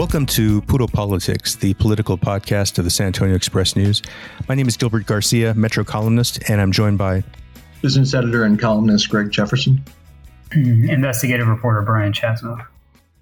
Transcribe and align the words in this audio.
Welcome 0.00 0.24
to 0.28 0.62
Puro 0.62 0.86
Politics, 0.86 1.56
the 1.56 1.74
political 1.74 2.16
podcast 2.16 2.78
of 2.78 2.84
the 2.84 2.90
San 2.90 3.08
Antonio 3.08 3.36
Express 3.36 3.76
News. 3.76 4.00
My 4.48 4.54
name 4.54 4.66
is 4.66 4.78
Gilbert 4.78 5.04
Garcia, 5.04 5.52
Metro 5.52 5.84
columnist, 5.84 6.38
and 6.48 6.58
I'm 6.58 6.72
joined 6.72 6.96
by 6.96 7.22
business 7.82 8.14
editor 8.14 8.44
and 8.44 8.58
columnist 8.58 9.10
Greg 9.10 9.30
Jefferson, 9.30 9.84
investigative 10.52 11.46
reporter 11.48 11.82
Brian 11.82 12.14
Chasnoff. 12.14 12.66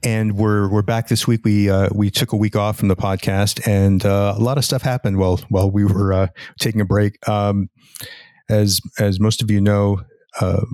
And 0.04 0.36
we're 0.36 0.70
we're 0.70 0.82
back 0.82 1.08
this 1.08 1.26
week. 1.26 1.40
We 1.42 1.68
uh, 1.68 1.88
we 1.92 2.12
took 2.12 2.32
a 2.32 2.36
week 2.36 2.54
off 2.54 2.78
from 2.78 2.86
the 2.86 2.96
podcast, 2.96 3.66
and 3.66 4.06
uh, 4.06 4.34
a 4.36 4.40
lot 4.40 4.56
of 4.56 4.64
stuff 4.64 4.82
happened 4.82 5.16
while 5.16 5.38
while 5.48 5.68
we 5.68 5.84
were 5.84 6.12
uh, 6.12 6.26
taking 6.60 6.80
a 6.80 6.84
break. 6.84 7.28
Um, 7.28 7.70
as 8.48 8.80
as 9.00 9.18
most 9.18 9.42
of 9.42 9.50
you 9.50 9.60
know, 9.60 10.02
uh, 10.40 10.64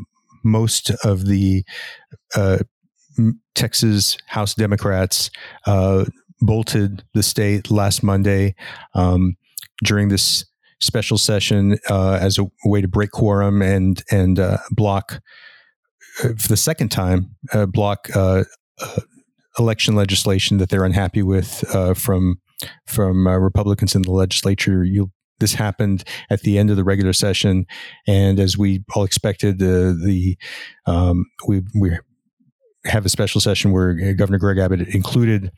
most 0.42 0.90
of 1.02 1.24
the 1.24 1.64
uh, 2.36 2.58
Texas 3.54 4.16
House 4.26 4.54
Democrats 4.54 5.30
uh, 5.66 6.04
bolted 6.40 7.04
the 7.14 7.22
state 7.22 7.70
last 7.70 8.02
Monday 8.02 8.54
um, 8.94 9.36
during 9.82 10.08
this 10.08 10.44
special 10.80 11.18
session 11.18 11.78
uh, 11.88 12.18
as 12.20 12.38
a 12.38 12.44
way 12.64 12.80
to 12.80 12.88
break 12.88 13.10
quorum 13.10 13.62
and 13.62 14.02
and 14.10 14.38
uh, 14.38 14.58
block 14.70 15.20
uh, 16.22 16.28
for 16.38 16.48
the 16.48 16.56
second 16.56 16.90
time 16.90 17.34
uh, 17.52 17.66
block 17.66 18.08
uh, 18.14 18.44
election 19.58 19.94
legislation 19.94 20.58
that 20.58 20.68
they're 20.68 20.84
unhappy 20.84 21.22
with 21.22 21.64
from 21.96 22.36
from 22.86 23.26
Republicans 23.26 23.94
in 23.94 24.02
the 24.02 24.12
legislature. 24.12 24.84
You 24.84 25.10
this 25.40 25.54
happened 25.54 26.04
at 26.30 26.42
the 26.42 26.58
end 26.58 26.70
of 26.70 26.76
the 26.76 26.84
regular 26.84 27.12
session, 27.12 27.66
and 28.06 28.38
as 28.38 28.56
we 28.56 28.84
all 28.94 29.04
expected, 29.04 29.58
the 29.58 30.36
um, 30.86 31.24
we 31.46 31.62
we 31.78 31.98
have 32.84 33.06
a 33.06 33.08
special 33.08 33.40
session 33.40 33.72
where 33.72 33.90
uh, 33.90 34.12
Governor 34.12 34.38
Greg 34.38 34.58
Abbott 34.58 34.88
included 34.94 35.50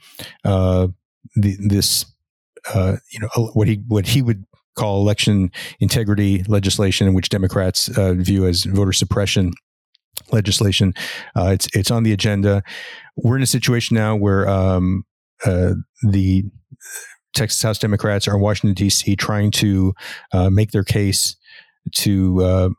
uh, 0.44 0.88
the, 1.34 1.56
this, 1.61 2.06
uh, 2.73 2.96
you 3.11 3.20
know, 3.20 3.28
what 3.55 3.68
he 3.68 3.83
what 3.89 4.06
he 4.06 4.23
would 4.23 4.45
call 4.77 5.01
election 5.01 5.51
integrity 5.80 6.45
legislation, 6.48 7.14
which 7.14 7.28
Democrats 7.28 7.89
uh, 7.96 8.14
view 8.14 8.46
as 8.46 8.64
voter 8.64 8.92
suppression 8.92 9.52
legislation. 10.33 10.92
Uh, 11.36 11.51
it's 11.52 11.68
it's 11.74 11.90
on 11.90 12.02
the 12.02 12.12
agenda. 12.12 12.62
We're 13.17 13.36
in 13.36 13.42
a 13.42 13.46
situation 13.46 13.95
now 13.95 14.17
where 14.17 14.48
um, 14.48 15.05
uh, 15.45 15.74
the 16.02 16.45
Texas 17.34 17.62
House 17.62 17.78
Democrats 17.78 18.28
are 18.28 18.36
in 18.36 18.40
Washington 18.40 18.74
D.C. 18.74 19.17
trying 19.17 19.51
to 19.52 19.95
make 20.51 20.70
their 20.70 20.84
case 20.84 21.36
to 21.92 22.74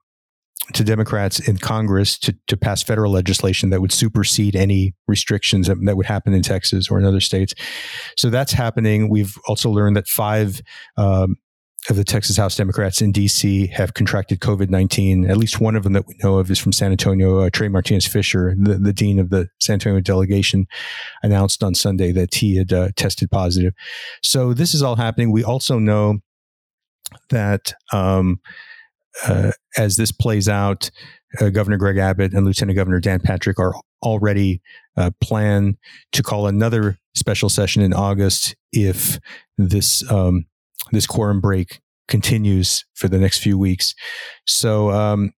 to 0.73 0.83
Democrats 0.83 1.39
in 1.39 1.57
Congress 1.57 2.17
to, 2.19 2.35
to 2.47 2.57
pass 2.57 2.83
federal 2.83 3.11
legislation 3.11 3.69
that 3.69 3.79
would 3.79 3.91
supersede 3.91 4.55
any 4.55 4.93
restrictions 5.07 5.67
that, 5.67 5.77
that 5.85 5.95
would 5.95 6.05
happen 6.05 6.33
in 6.33 6.41
Texas 6.41 6.89
or 6.89 6.99
in 6.99 7.05
other 7.05 7.21
states. 7.21 7.53
So 8.17 8.29
that's 8.29 8.51
happening. 8.51 9.09
We've 9.09 9.37
also 9.47 9.69
learned 9.69 9.95
that 9.95 10.07
five 10.07 10.61
um, 10.97 11.37
of 11.89 11.95
the 11.95 12.03
Texas 12.03 12.35
House 12.35 12.55
Democrats 12.55 13.01
in 13.01 13.11
D.C. 13.11 13.67
have 13.67 13.93
contracted 13.93 14.39
COVID 14.39 14.69
19. 14.69 15.29
At 15.29 15.37
least 15.37 15.61
one 15.61 15.75
of 15.75 15.83
them 15.83 15.93
that 15.93 16.05
we 16.05 16.15
know 16.21 16.37
of 16.37 16.51
is 16.51 16.59
from 16.59 16.73
San 16.73 16.91
Antonio. 16.91 17.39
Uh, 17.39 17.49
Trey 17.49 17.69
Martinez 17.69 18.05
Fischer, 18.05 18.53
the, 18.57 18.75
the, 18.75 18.91
dean 18.91 19.19
of 19.19 19.29
the 19.29 19.47
San 19.59 19.75
Antonio 19.75 20.01
delegation, 20.01 20.67
announced 21.23 21.63
on 21.63 21.75
Sunday 21.75 22.11
that 22.11 22.35
he 22.35 22.57
had 22.57 22.73
uh, 22.73 22.89
tested 22.95 23.31
positive. 23.31 23.73
So 24.21 24.53
this 24.53 24.73
is 24.73 24.81
all 24.81 24.97
happening. 24.97 25.31
We 25.31 25.43
also 25.43 25.79
know 25.79 26.17
that 27.29 27.73
um, 27.93 28.41
uh, 29.25 29.51
as 29.77 29.95
this 29.95 30.11
plays 30.11 30.47
out, 30.47 30.89
uh, 31.39 31.49
Governor 31.49 31.77
Greg 31.77 31.97
Abbott 31.97 32.33
and 32.33 32.45
Lieutenant 32.45 32.75
Governor 32.75 32.99
Dan 32.99 33.19
Patrick 33.19 33.59
are 33.59 33.73
already 34.03 34.61
uh, 34.95 35.11
plan 35.21 35.77
to 36.11 36.23
call 36.23 36.47
another 36.47 36.97
special 37.15 37.49
session 37.49 37.81
in 37.81 37.93
August 37.93 38.55
if 38.71 39.19
this 39.57 40.09
um, 40.11 40.45
this 40.91 41.07
quorum 41.07 41.41
break 41.41 41.81
continues 42.07 42.85
for 42.95 43.07
the 43.07 43.19
next 43.19 43.39
few 43.39 43.57
weeks. 43.57 43.93
So. 44.45 44.91
Um, 44.91 45.33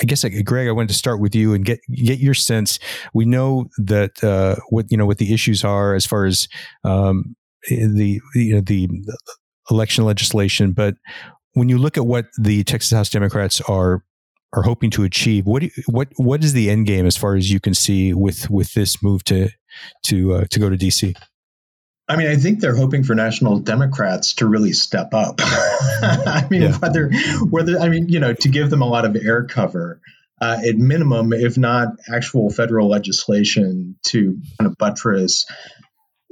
I 0.00 0.04
guess, 0.04 0.24
Greg, 0.44 0.68
I 0.68 0.70
wanted 0.70 0.90
to 0.90 0.94
start 0.94 1.20
with 1.20 1.34
you 1.34 1.52
and 1.52 1.64
get 1.64 1.80
get 1.92 2.20
your 2.20 2.32
sense. 2.32 2.78
We 3.12 3.24
know 3.24 3.66
that 3.78 4.22
uh, 4.22 4.54
what 4.68 4.86
you 4.88 4.96
know 4.96 5.04
what 5.04 5.18
the 5.18 5.34
issues 5.34 5.64
are 5.64 5.96
as 5.96 6.06
far 6.06 6.26
as 6.26 6.46
um, 6.84 7.34
the 7.68 8.20
you 8.36 8.54
know 8.54 8.60
the 8.60 8.88
election 9.68 10.04
legislation, 10.04 10.72
but 10.72 10.94
when 11.54 11.68
you 11.68 11.78
look 11.78 11.96
at 11.96 12.06
what 12.06 12.26
the 12.38 12.64
Texas 12.64 12.92
House 12.92 13.10
Democrats 13.10 13.60
are 13.62 14.04
are 14.52 14.62
hoping 14.62 14.90
to 14.90 15.04
achieve, 15.04 15.46
what 15.46 15.64
what 15.86 16.08
what 16.16 16.42
is 16.42 16.52
the 16.52 16.70
end 16.70 16.86
game 16.86 17.06
as 17.06 17.16
far 17.16 17.36
as 17.36 17.50
you 17.50 17.60
can 17.60 17.74
see 17.74 18.12
with 18.12 18.50
with 18.50 18.74
this 18.74 19.02
move 19.02 19.24
to 19.24 19.48
to 20.04 20.34
uh, 20.34 20.44
to 20.50 20.60
go 20.60 20.68
to 20.68 20.76
DC? 20.76 21.16
I 22.08 22.16
mean, 22.16 22.26
I 22.26 22.34
think 22.36 22.58
they're 22.58 22.74
hoping 22.74 23.04
for 23.04 23.14
national 23.14 23.60
Democrats 23.60 24.34
to 24.34 24.48
really 24.48 24.72
step 24.72 25.14
up. 25.14 25.36
I 25.42 26.46
mean, 26.50 26.62
yeah. 26.62 26.78
whether 26.78 27.10
whether 27.48 27.78
I 27.78 27.88
mean, 27.88 28.08
you 28.08 28.18
know, 28.18 28.34
to 28.34 28.48
give 28.48 28.70
them 28.70 28.82
a 28.82 28.88
lot 28.88 29.04
of 29.04 29.16
air 29.16 29.44
cover. 29.44 30.00
Uh, 30.42 30.56
at 30.66 30.74
minimum, 30.74 31.34
if 31.34 31.58
not 31.58 31.88
actual 32.10 32.48
federal 32.48 32.88
legislation 32.88 33.94
to 34.02 34.40
kind 34.58 34.70
of 34.70 34.78
buttress 34.78 35.44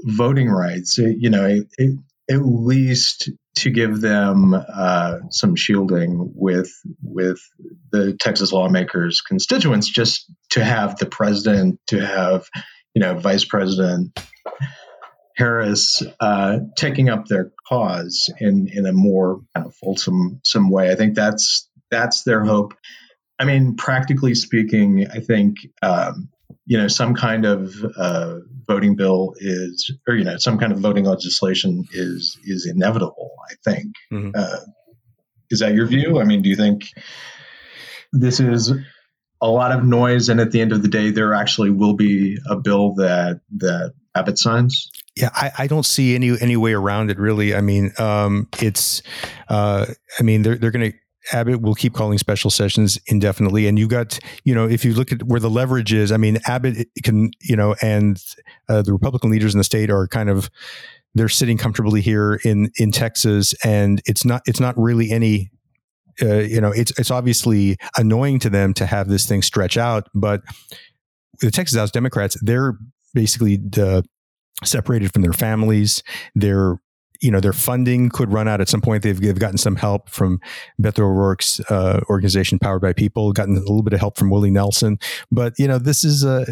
voting 0.03 0.49
rights, 0.49 0.97
you 0.97 1.29
know, 1.29 1.45
it, 1.45 1.67
it, 1.77 1.99
at 2.31 2.45
least 2.45 3.31
to 3.57 3.71
give 3.71 4.01
them 4.01 4.55
uh, 4.55 5.19
some 5.31 5.57
shielding 5.57 6.33
with 6.35 6.71
with 7.03 7.41
the 7.91 8.17
Texas 8.21 8.53
lawmakers' 8.53 9.21
constituents, 9.21 9.89
just 9.89 10.31
to 10.51 10.63
have 10.63 10.99
the 10.99 11.07
president, 11.07 11.81
to 11.89 12.05
have 12.05 12.47
you 12.95 13.01
know 13.01 13.15
Vice 13.15 13.45
President 13.45 14.19
Harris 15.37 16.03
uh, 16.21 16.59
taking 16.77 17.09
up 17.09 17.27
their 17.27 17.53
cause 17.69 18.33
in 18.39 18.69
in 18.69 18.87
a 18.87 18.93
more 18.93 19.41
kind 19.55 19.67
of 19.67 19.75
fulsome 19.75 20.41
some 20.45 20.71
way. 20.71 20.91
I 20.91 20.97
think 20.97 21.15
that's 21.15 21.69
that's 21.91 22.25
their 22.25 22.45
hope. 22.45 22.75
I 23.39 23.45
mean, 23.45 23.77
practically 23.77 24.35
speaking, 24.35 25.07
I 25.09 25.21
think 25.21 25.59
um, 25.81 26.29
you 26.69 26.77
know, 26.77 26.87
some 26.87 27.15
kind 27.15 27.47
of 27.47 27.75
uh, 27.97 28.41
voting 28.67 28.95
bill 28.95 29.35
is, 29.39 29.91
or 30.07 30.15
you 30.15 30.25
know, 30.25 30.37
some 30.37 30.59
kind 30.59 30.71
of 30.71 30.79
voting 30.79 31.05
legislation 31.05 31.89
is 31.93 32.39
is 32.45 32.67
inevitable. 32.67 33.31
I 33.51 33.55
think. 33.65 33.95
Mm-hmm. 34.13 34.31
Uh, 34.35 34.61
is 35.51 35.61
that 35.61 35.73
your 35.73 35.87
view? 35.87 36.21
I 36.21 36.25
mean, 36.25 36.43
do 36.43 36.51
you 36.51 36.57
think 36.57 36.85
this 38.13 38.39
is 38.39 38.71
a 39.41 39.49
lot 39.49 39.73
of 39.73 39.83
noise, 39.83 40.29
and 40.29 40.41
at 40.41 40.51
the 40.51 40.61
end 40.61 40.73
of 40.73 40.83
the 40.83 40.89
day, 40.89 41.11
there 41.11 41.33
actually 41.33 41.71
will 41.71 41.97
be 41.97 42.37
a 42.47 42.57
bill 42.57 42.97
that 42.97 43.41
that 43.57 43.95
Abbott 44.15 44.39
signs? 44.39 44.91
Yeah, 45.17 45.31
I, 45.33 45.51
I, 45.59 45.67
don't 45.69 45.87
see 45.87 46.15
any 46.15 46.39
any 46.39 46.59
way 46.59 46.75
around 46.75 47.11
it. 47.11 47.19
Really, 47.19 47.55
I 47.55 47.63
mean, 47.63 47.93
um, 47.99 48.47
it's, 48.61 49.03
uh, 49.49 49.87
I 50.19 50.23
mean, 50.23 50.43
they're 50.43 50.57
they're 50.57 50.71
going 50.71 50.93
to 50.93 50.99
Abbott 51.33 51.61
will 51.61 51.75
keep 51.75 51.95
calling 51.95 52.19
special 52.19 52.51
sessions 52.51 52.99
indefinitely. 53.07 53.67
And 53.67 53.79
you 53.79 53.89
got, 53.89 54.19
you 54.45 54.55
know, 54.55 54.67
if 54.67 54.85
you 54.85 54.95
look 54.95 55.13
at 55.13 55.23
where 55.25 55.41
the 55.41 55.51
leverage 55.51 55.93
is, 55.93 56.13
I 56.13 56.17
mean, 56.17 56.39
Abbott 56.47 56.89
can, 57.03 57.31
you 57.41 57.57
know, 57.57 57.75
and 57.83 58.23
uh, 58.69 58.83
the 58.83 58.93
Republican 58.93 59.31
leaders 59.31 59.55
in 59.55 59.59
the 59.59 59.65
state 59.65 59.91
are 59.91 60.07
kind 60.07 60.31
of, 60.31 60.51
they're 61.15 61.29
sitting 61.29 61.59
comfortably 61.59 62.01
here 62.01 62.39
in 62.45 62.71
in 62.77 62.93
Texas, 62.93 63.55
and 63.65 64.01
it's 64.05 64.25
not 64.25 64.43
it's 64.47 64.61
not 64.61 64.79
really 64.79 65.11
any 65.11 65.51
uh, 66.23 66.39
you 66.39 66.61
know, 66.61 66.73
it's 66.73 66.93
it's 66.99 67.11
obviously 67.11 67.77
annoying 67.97 68.39
to 68.41 68.51
them 68.51 68.75
to 68.75 68.87
have 68.87 69.09
this 69.09 69.27
thing 69.27 69.43
stretch 69.43 69.77
out. 69.77 70.09
But 70.15 70.43
the 71.41 71.51
Texas 71.51 71.79
House 71.79 71.91
Democrats, 71.91 72.37
they're 72.43 72.77
basically 73.15 73.61
uh, 73.81 74.03
separated 74.65 75.13
from 75.13 75.23
their 75.23 75.33
families. 75.33 76.03
They're 76.35 76.77
you 77.21 77.31
know 77.31 77.41
their 77.41 77.53
funding 77.53 78.09
could 78.09 78.33
run 78.33 78.49
out 78.49 78.61
at 78.61 78.69
some 78.69 78.81
point. 78.81 79.03
They've, 79.03 79.21
they've 79.21 79.39
gotten 79.39 79.59
some 79.59 79.77
help 79.77 80.09
from 80.09 80.41
Beto 80.81 81.01
O'Rourke's 81.01 81.61
uh, 81.71 82.01
organization, 82.09 82.59
Powered 82.59 82.83
by 82.83 82.93
People. 82.93 83.33
Gotten 83.33 83.57
a 83.57 83.61
little 83.61 83.83
bit 83.83 83.93
of 83.93 84.01
help 84.01 84.19
from 84.19 84.31
Willie 84.31 84.51
Nelson, 84.51 84.99
but 85.31 85.55
you 85.59 85.67
know 85.67 85.79
this 85.79 86.05
is 86.05 86.25
uh, 86.25 86.45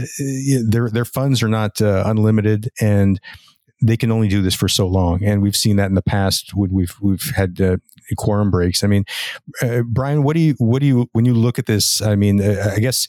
their 0.68 0.88
their 0.90 1.04
funds 1.04 1.42
are 1.42 1.48
not 1.48 1.80
uh, 1.80 2.02
unlimited, 2.06 2.70
and 2.80 3.20
they 3.82 3.96
can 3.96 4.10
only 4.10 4.28
do 4.28 4.42
this 4.42 4.54
for 4.54 4.68
so 4.68 4.86
long. 4.86 5.22
And 5.22 5.42
we've 5.42 5.56
seen 5.56 5.76
that 5.76 5.86
in 5.86 5.94
the 5.94 6.02
past 6.02 6.52
when 6.54 6.72
we've 6.72 6.94
we've 7.00 7.30
had 7.36 7.60
uh, 7.60 7.76
quorum 8.16 8.50
breaks. 8.50 8.82
I 8.82 8.86
mean, 8.86 9.04
uh, 9.62 9.82
Brian, 9.82 10.22
what 10.22 10.34
do 10.34 10.40
you 10.40 10.54
what 10.58 10.80
do 10.80 10.86
you 10.86 11.08
when 11.12 11.24
you 11.24 11.34
look 11.34 11.58
at 11.58 11.66
this? 11.66 12.00
I 12.02 12.16
mean, 12.16 12.40
uh, 12.40 12.72
I 12.74 12.80
guess 12.80 13.06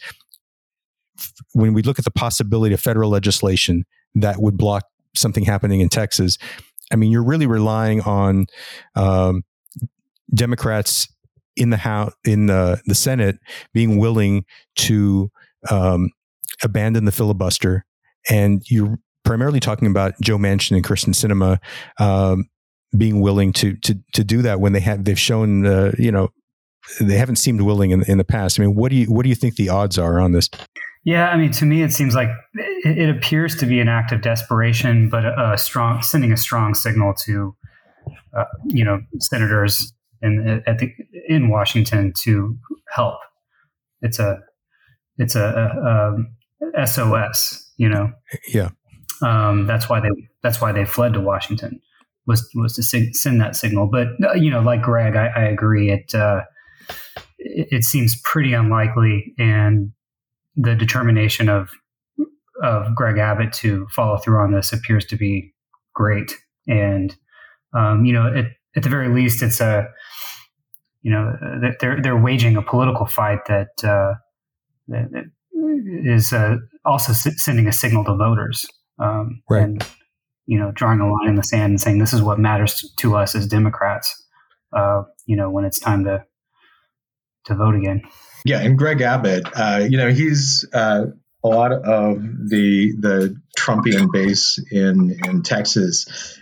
when 1.53 1.73
we 1.73 1.81
look 1.81 1.97
at 1.97 2.05
the 2.05 2.11
possibility 2.11 2.73
of 2.73 2.79
federal 2.79 3.09
legislation 3.09 3.85
that 4.15 4.39
would 4.39 4.57
block 4.57 4.83
something 5.15 5.45
happening 5.45 5.81
in 5.81 5.89
Texas, 5.89 6.37
I 6.91 6.95
mean, 6.95 7.11
you're 7.11 7.23
really 7.23 7.47
relying 7.47 8.01
on 8.01 8.45
um, 8.95 9.43
Democrats 10.33 11.07
in 11.55 11.69
the 11.69 11.77
House, 11.77 12.13
in 12.23 12.45
the 12.47 12.81
the 12.85 12.95
Senate, 12.95 13.37
being 13.73 13.97
willing 13.97 14.45
to 14.75 15.31
um, 15.69 16.11
abandon 16.63 17.05
the 17.05 17.11
filibuster, 17.11 17.85
and 18.29 18.61
you're 18.69 18.97
primarily 19.25 19.59
talking 19.59 19.87
about 19.87 20.13
Joe 20.21 20.37
Manchin 20.37 20.75
and 20.75 20.85
Kyrsten 20.85 21.13
Sinema 21.13 21.59
um, 21.99 22.45
being 22.97 23.21
willing 23.21 23.51
to 23.53 23.75
to 23.77 23.99
to 24.13 24.23
do 24.23 24.41
that 24.43 24.59
when 24.59 24.73
they 24.73 24.79
have 24.79 25.03
they've 25.03 25.19
shown 25.19 25.65
uh, 25.65 25.91
you 25.97 26.11
know 26.11 26.29
they 27.01 27.17
haven't 27.17 27.35
seemed 27.37 27.61
willing 27.61 27.91
in 27.91 28.03
in 28.03 28.17
the 28.17 28.23
past. 28.23 28.59
I 28.59 28.63
mean, 28.63 28.75
what 28.75 28.89
do 28.89 28.95
you 28.95 29.05
what 29.07 29.23
do 29.23 29.29
you 29.29 29.35
think 29.35 29.55
the 29.55 29.69
odds 29.69 29.97
are 29.97 30.19
on 30.19 30.31
this? 30.31 30.49
Yeah, 31.07 31.29
I 31.29 31.37
mean, 31.37 31.51
to 31.51 31.65
me, 31.65 31.83
it 31.83 31.93
seems 31.93 32.15
like 32.15 32.27
it, 32.83 32.97
it 32.97 33.09
appears 33.09 33.55
to 33.59 33.65
be 33.65 33.79
an 33.79 33.87
act 33.87 34.11
of 34.11 34.21
desperation, 34.21 35.07
but 35.07 35.23
a, 35.23 35.53
a 35.53 35.57
strong 35.57 36.01
sending 36.01 36.33
a 36.33 36.37
strong 36.37 36.73
signal 36.73 37.13
to 37.23 37.55
uh, 38.35 38.43
you 38.65 38.83
know 38.83 38.99
senators 39.21 39.93
in 40.21 40.61
at 40.67 40.79
the 40.79 40.91
in 41.29 41.47
Washington 41.47 42.11
to 42.23 42.57
help. 42.93 43.19
It's 44.01 44.19
a 44.19 44.39
it's 45.17 45.35
a, 45.35 45.71
a, 46.75 46.81
a 46.81 46.85
SOS, 46.85 47.71
you 47.77 47.87
know. 47.87 48.11
Yeah. 48.49 48.71
Um, 49.21 49.65
that's 49.65 49.87
why 49.87 50.01
they 50.01 50.09
that's 50.43 50.59
why 50.59 50.73
they 50.73 50.83
fled 50.83 51.13
to 51.13 51.21
Washington 51.21 51.79
was 52.25 52.45
was 52.53 52.73
to 52.73 52.83
sig- 52.83 53.15
send 53.15 53.39
that 53.39 53.55
signal. 53.55 53.87
But 53.87 54.09
uh, 54.21 54.33
you 54.33 54.51
know, 54.51 54.59
like 54.59 54.81
Greg, 54.81 55.15
I, 55.15 55.27
I 55.27 55.43
agree. 55.43 55.89
It, 55.89 56.13
uh, 56.13 56.41
it, 57.37 57.69
it 57.71 57.83
seems 57.85 58.19
pretty 58.23 58.51
unlikely, 58.51 59.33
and 59.39 59.93
the 60.57 60.75
determination 60.75 61.47
of 61.47 61.69
of 62.63 62.95
Greg 62.95 63.19
Abbott 63.19 63.53
to 63.53 63.87
follow 63.95 64.17
through 64.17 64.39
on 64.39 64.51
this 64.51 64.73
appears 64.73 65.05
to 65.05 65.15
be 65.15 65.53
great. 65.93 66.35
And 66.67 67.15
um, 67.73 68.03
you 68.03 68.13
know, 68.13 68.27
it, 68.27 68.47
at 68.75 68.83
the 68.83 68.89
very 68.89 69.09
least, 69.13 69.41
it's 69.43 69.61
a 69.61 69.87
you 71.03 71.11
know 71.11 71.37
they're 71.79 72.01
they're 72.01 72.17
waging 72.17 72.57
a 72.57 72.61
political 72.61 73.05
fight 73.05 73.45
that 73.47 73.69
uh, 73.83 74.15
that, 74.87 75.29
is 76.03 76.33
uh, 76.33 76.57
also 76.85 77.13
sending 77.13 77.67
a 77.67 77.71
signal 77.71 78.03
to 78.05 78.15
voters 78.15 78.65
um, 78.99 79.41
right. 79.49 79.63
and 79.63 79.87
you 80.45 80.57
know 80.59 80.71
drawing 80.71 80.99
a 80.99 81.11
line 81.11 81.29
in 81.29 81.35
the 81.35 81.43
sand 81.43 81.71
and 81.71 81.81
saying 81.81 81.99
this 81.99 82.13
is 82.13 82.21
what 82.21 82.39
matters 82.39 82.93
to 82.99 83.15
us 83.15 83.35
as 83.35 83.47
Democrats. 83.47 84.23
Uh, 84.75 85.03
you 85.25 85.35
know 85.35 85.49
when 85.49 85.65
it's 85.65 85.79
time 85.79 86.03
to 86.03 86.23
to 87.45 87.55
vote 87.55 87.75
again. 87.75 88.01
Yeah, 88.47 88.59
and 88.59 88.77
Greg 88.77 89.01
Abbott, 89.01 89.45
uh, 89.55 89.85
you 89.89 89.97
know, 89.97 90.09
he's 90.09 90.65
uh, 90.73 91.07
a 91.43 91.47
lot 91.47 91.71
of 91.71 92.21
the 92.49 92.93
the 92.97 93.41
Trumpian 93.57 94.11
base 94.11 94.59
in 94.71 95.19
in 95.25 95.43
Texas 95.43 96.39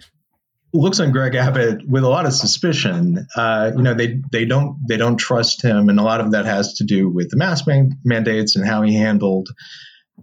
looks 0.74 1.00
on 1.00 1.12
Greg 1.12 1.36
Abbott 1.36 1.88
with 1.88 2.04
a 2.04 2.10
lot 2.10 2.26
of 2.26 2.34
suspicion. 2.34 3.26
Uh, 3.36 3.72
you 3.76 3.82
know, 3.82 3.94
they 3.94 4.20
they 4.32 4.46
don't 4.46 4.78
they 4.88 4.98
don't 4.98 5.18
trust 5.18 5.64
him, 5.64 5.90
and 5.90 6.00
a 6.00 6.04
lot 6.04 6.22
of 6.22 6.32
that 6.32 6.46
has 6.46 6.76
to 6.76 6.84
do 6.84 7.10
with 7.10 7.30
the 7.30 7.38
mask 7.38 7.66
man- 7.66 7.98
mandates 8.04 8.56
and 8.56 8.68
how 8.68 8.82
he 8.82 8.94
handled 8.94 9.50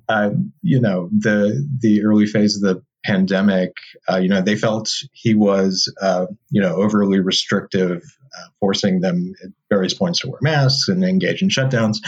uh, 0.09 0.31
you 0.63 0.81
know, 0.81 1.09
the 1.17 1.67
the 1.81 2.05
early 2.05 2.27
phase 2.27 2.57
of 2.57 2.63
the 2.63 2.83
pandemic, 3.05 3.73
uh, 4.11 4.17
you 4.17 4.29
know, 4.29 4.41
they 4.41 4.57
felt 4.57 4.91
he 5.13 5.35
was, 5.35 5.93
uh, 6.01 6.27
you 6.51 6.61
know, 6.61 6.77
overly 6.77 7.21
restrictive, 7.21 8.03
uh, 8.37 8.47
forcing 8.61 9.01
them 9.01 9.35
at 9.43 9.51
various 9.71 9.95
points 9.95 10.21
to 10.21 10.31
wear 10.31 10.39
masks 10.43 10.89
and 10.89 11.05
engage 11.05 11.43
in 11.43 11.49
shutdowns. 11.49 11.99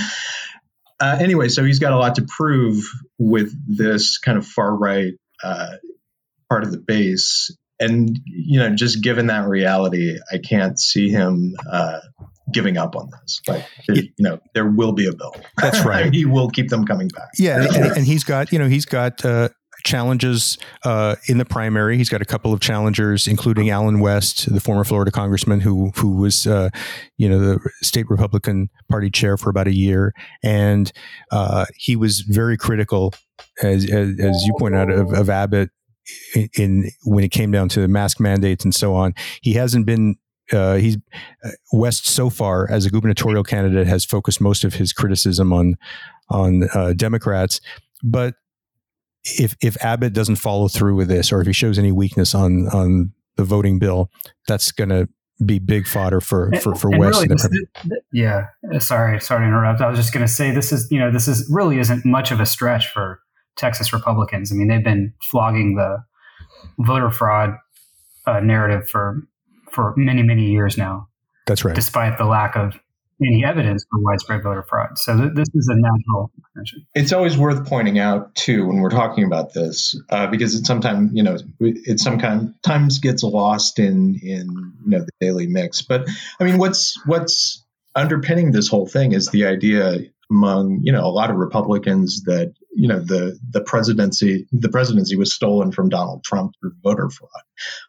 Uh, 1.00 1.16
anyway, 1.20 1.48
so 1.48 1.64
he's 1.64 1.78
got 1.78 1.92
a 1.92 1.96
lot 1.96 2.16
to 2.16 2.22
prove 2.22 2.84
with 3.18 3.52
this 3.66 4.18
kind 4.18 4.38
of 4.38 4.46
far 4.46 4.74
right 4.74 5.14
uh, 5.42 5.72
part 6.48 6.62
of 6.62 6.70
the 6.70 6.78
base, 6.78 7.50
and 7.80 8.18
you 8.24 8.60
know, 8.60 8.74
just 8.74 9.02
given 9.02 9.26
that 9.26 9.48
reality, 9.48 10.18
I 10.32 10.38
can't 10.38 10.78
see 10.78 11.10
him 11.10 11.54
giving 12.52 12.76
up 12.76 12.96
on 12.96 13.10
this. 13.10 13.40
Like, 13.46 13.66
you 13.88 14.10
know, 14.18 14.38
there 14.54 14.66
will 14.66 14.92
be 14.92 15.06
a 15.06 15.12
bill. 15.12 15.34
That's 15.60 15.80
right. 15.84 16.12
he 16.12 16.24
will 16.24 16.50
keep 16.50 16.68
them 16.68 16.86
coming 16.86 17.08
back. 17.08 17.30
Yeah, 17.38 17.62
and, 17.62 17.96
and 17.96 18.06
he's 18.06 18.24
got 18.24 18.52
you 18.52 18.58
know 18.58 18.68
he's 18.68 18.86
got. 18.86 19.24
Uh, 19.24 19.48
challenges 19.84 20.58
uh, 20.84 21.16
in 21.28 21.38
the 21.38 21.44
primary. 21.44 21.96
He's 21.96 22.08
got 22.08 22.22
a 22.22 22.24
couple 22.24 22.52
of 22.52 22.60
challengers, 22.60 23.28
including 23.28 23.70
Allen 23.70 24.00
West, 24.00 24.52
the 24.52 24.60
former 24.60 24.84
Florida 24.84 25.10
congressman 25.10 25.60
who 25.60 25.90
who 25.96 26.16
was, 26.16 26.46
uh, 26.46 26.70
you 27.16 27.28
know, 27.28 27.38
the 27.38 27.70
state 27.82 28.08
Republican 28.10 28.70
Party 28.90 29.10
chair 29.10 29.36
for 29.36 29.50
about 29.50 29.68
a 29.68 29.74
year, 29.74 30.12
and 30.42 30.92
uh, 31.30 31.66
he 31.76 31.94
was 31.94 32.20
very 32.20 32.56
critical, 32.56 33.14
as 33.62 33.84
as, 33.84 34.18
as 34.18 34.42
you 34.44 34.54
point 34.58 34.74
out, 34.74 34.90
of, 34.90 35.12
of 35.12 35.30
Abbott 35.30 35.70
in, 36.34 36.48
in, 36.58 36.90
when 37.04 37.24
it 37.24 37.30
came 37.30 37.50
down 37.50 37.68
to 37.70 37.86
mask 37.86 38.20
mandates 38.20 38.64
and 38.64 38.74
so 38.74 38.94
on. 38.94 39.14
He 39.42 39.54
hasn't 39.54 39.86
been 39.86 40.16
uh, 40.52 40.74
he's 40.74 40.96
uh, 41.44 41.50
West 41.72 42.06
so 42.06 42.30
far 42.30 42.70
as 42.70 42.84
a 42.84 42.90
gubernatorial 42.90 43.44
candidate 43.44 43.86
has 43.86 44.04
focused 44.04 44.40
most 44.40 44.64
of 44.64 44.74
his 44.74 44.92
criticism 44.92 45.52
on 45.52 45.76
on 46.30 46.68
uh, 46.74 46.92
Democrats, 46.94 47.60
but 48.02 48.34
if 49.24 49.56
if 49.62 49.82
Abbott 49.82 50.12
doesn't 50.12 50.36
follow 50.36 50.68
through 50.68 50.96
with 50.96 51.08
this, 51.08 51.32
or 51.32 51.40
if 51.40 51.46
he 51.46 51.52
shows 51.52 51.78
any 51.78 51.92
weakness 51.92 52.34
on 52.34 52.68
on 52.68 53.12
the 53.36 53.44
voting 53.44 53.78
bill, 53.78 54.10
that's 54.46 54.70
going 54.72 54.90
to 54.90 55.08
be 55.44 55.58
big 55.58 55.86
fodder 55.86 56.20
for 56.20 56.52
for 56.60 56.74
for 56.74 56.90
and 56.90 56.98
West. 56.98 57.22
Really 57.22 57.28
this, 57.28 57.48
yeah, 58.12 58.46
sorry, 58.78 59.20
sorry 59.20 59.42
to 59.42 59.48
interrupt. 59.48 59.80
I 59.80 59.88
was 59.88 59.98
just 59.98 60.12
going 60.12 60.26
to 60.26 60.32
say 60.32 60.50
this 60.50 60.72
is 60.72 60.88
you 60.90 60.98
know 60.98 61.10
this 61.10 61.28
is 61.28 61.48
really 61.50 61.78
isn't 61.78 62.04
much 62.04 62.30
of 62.30 62.40
a 62.40 62.46
stretch 62.46 62.88
for 62.88 63.20
Texas 63.56 63.92
Republicans. 63.92 64.52
I 64.52 64.54
mean, 64.54 64.68
they've 64.68 64.84
been 64.84 65.12
flogging 65.22 65.76
the 65.76 65.98
voter 66.78 67.10
fraud 67.10 67.54
uh, 68.26 68.40
narrative 68.40 68.88
for 68.88 69.22
for 69.70 69.94
many, 69.96 70.22
many 70.22 70.50
years 70.50 70.78
now. 70.78 71.08
That's 71.46 71.64
right. 71.64 71.74
Despite 71.74 72.18
the 72.18 72.24
lack 72.24 72.56
of 72.56 72.78
any 73.26 73.44
evidence 73.44 73.84
for 73.90 74.00
widespread 74.00 74.42
voter 74.42 74.62
fraud. 74.62 74.98
So 74.98 75.16
th- 75.16 75.32
this 75.34 75.48
is 75.54 75.68
a 75.70 75.76
natural 75.76 76.30
extension. 76.38 76.86
It's 76.94 77.12
always 77.12 77.36
worth 77.36 77.66
pointing 77.66 77.98
out 77.98 78.34
too 78.34 78.66
when 78.66 78.80
we're 78.80 78.90
talking 78.90 79.24
about 79.24 79.52
this, 79.52 79.98
uh, 80.10 80.26
because 80.28 80.54
it 80.54 80.66
sometimes 80.66 81.10
you 81.14 81.22
know 81.22 81.36
it 81.60 82.00
sometimes 82.00 82.98
gets 82.98 83.22
lost 83.22 83.78
in 83.78 84.18
in 84.22 84.72
you 84.84 84.90
know 84.90 85.00
the 85.00 85.12
daily 85.20 85.46
mix. 85.46 85.82
But 85.82 86.08
I 86.40 86.44
mean, 86.44 86.58
what's 86.58 86.98
what's 87.06 87.64
underpinning 87.94 88.52
this 88.52 88.68
whole 88.68 88.86
thing 88.86 89.12
is 89.12 89.28
the 89.28 89.46
idea 89.46 89.98
among 90.30 90.80
you 90.82 90.92
know 90.92 91.04
a 91.04 91.10
lot 91.10 91.30
of 91.30 91.36
Republicans 91.36 92.22
that 92.24 92.54
you 92.74 92.88
know 92.88 92.98
the 92.98 93.38
the 93.50 93.60
presidency 93.60 94.46
the 94.52 94.68
presidency 94.68 95.16
was 95.16 95.32
stolen 95.32 95.72
from 95.72 95.88
Donald 95.88 96.24
Trump 96.24 96.52
through 96.60 96.72
voter 96.82 97.08
fraud. 97.08 97.30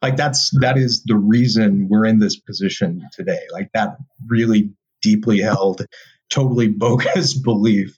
Like 0.02 0.16
that's 0.16 0.52
that 0.60 0.78
is 0.78 1.04
the 1.06 1.18
reason 1.18 1.88
we're 1.90 2.06
in 2.06 2.20
this 2.20 2.40
position 2.40 3.08
today. 3.14 3.42
Like 3.52 3.70
that 3.74 3.98
really 4.28 4.74
deeply 5.06 5.40
held, 5.40 5.86
totally 6.30 6.68
bogus 6.68 7.34
belief 7.42 7.98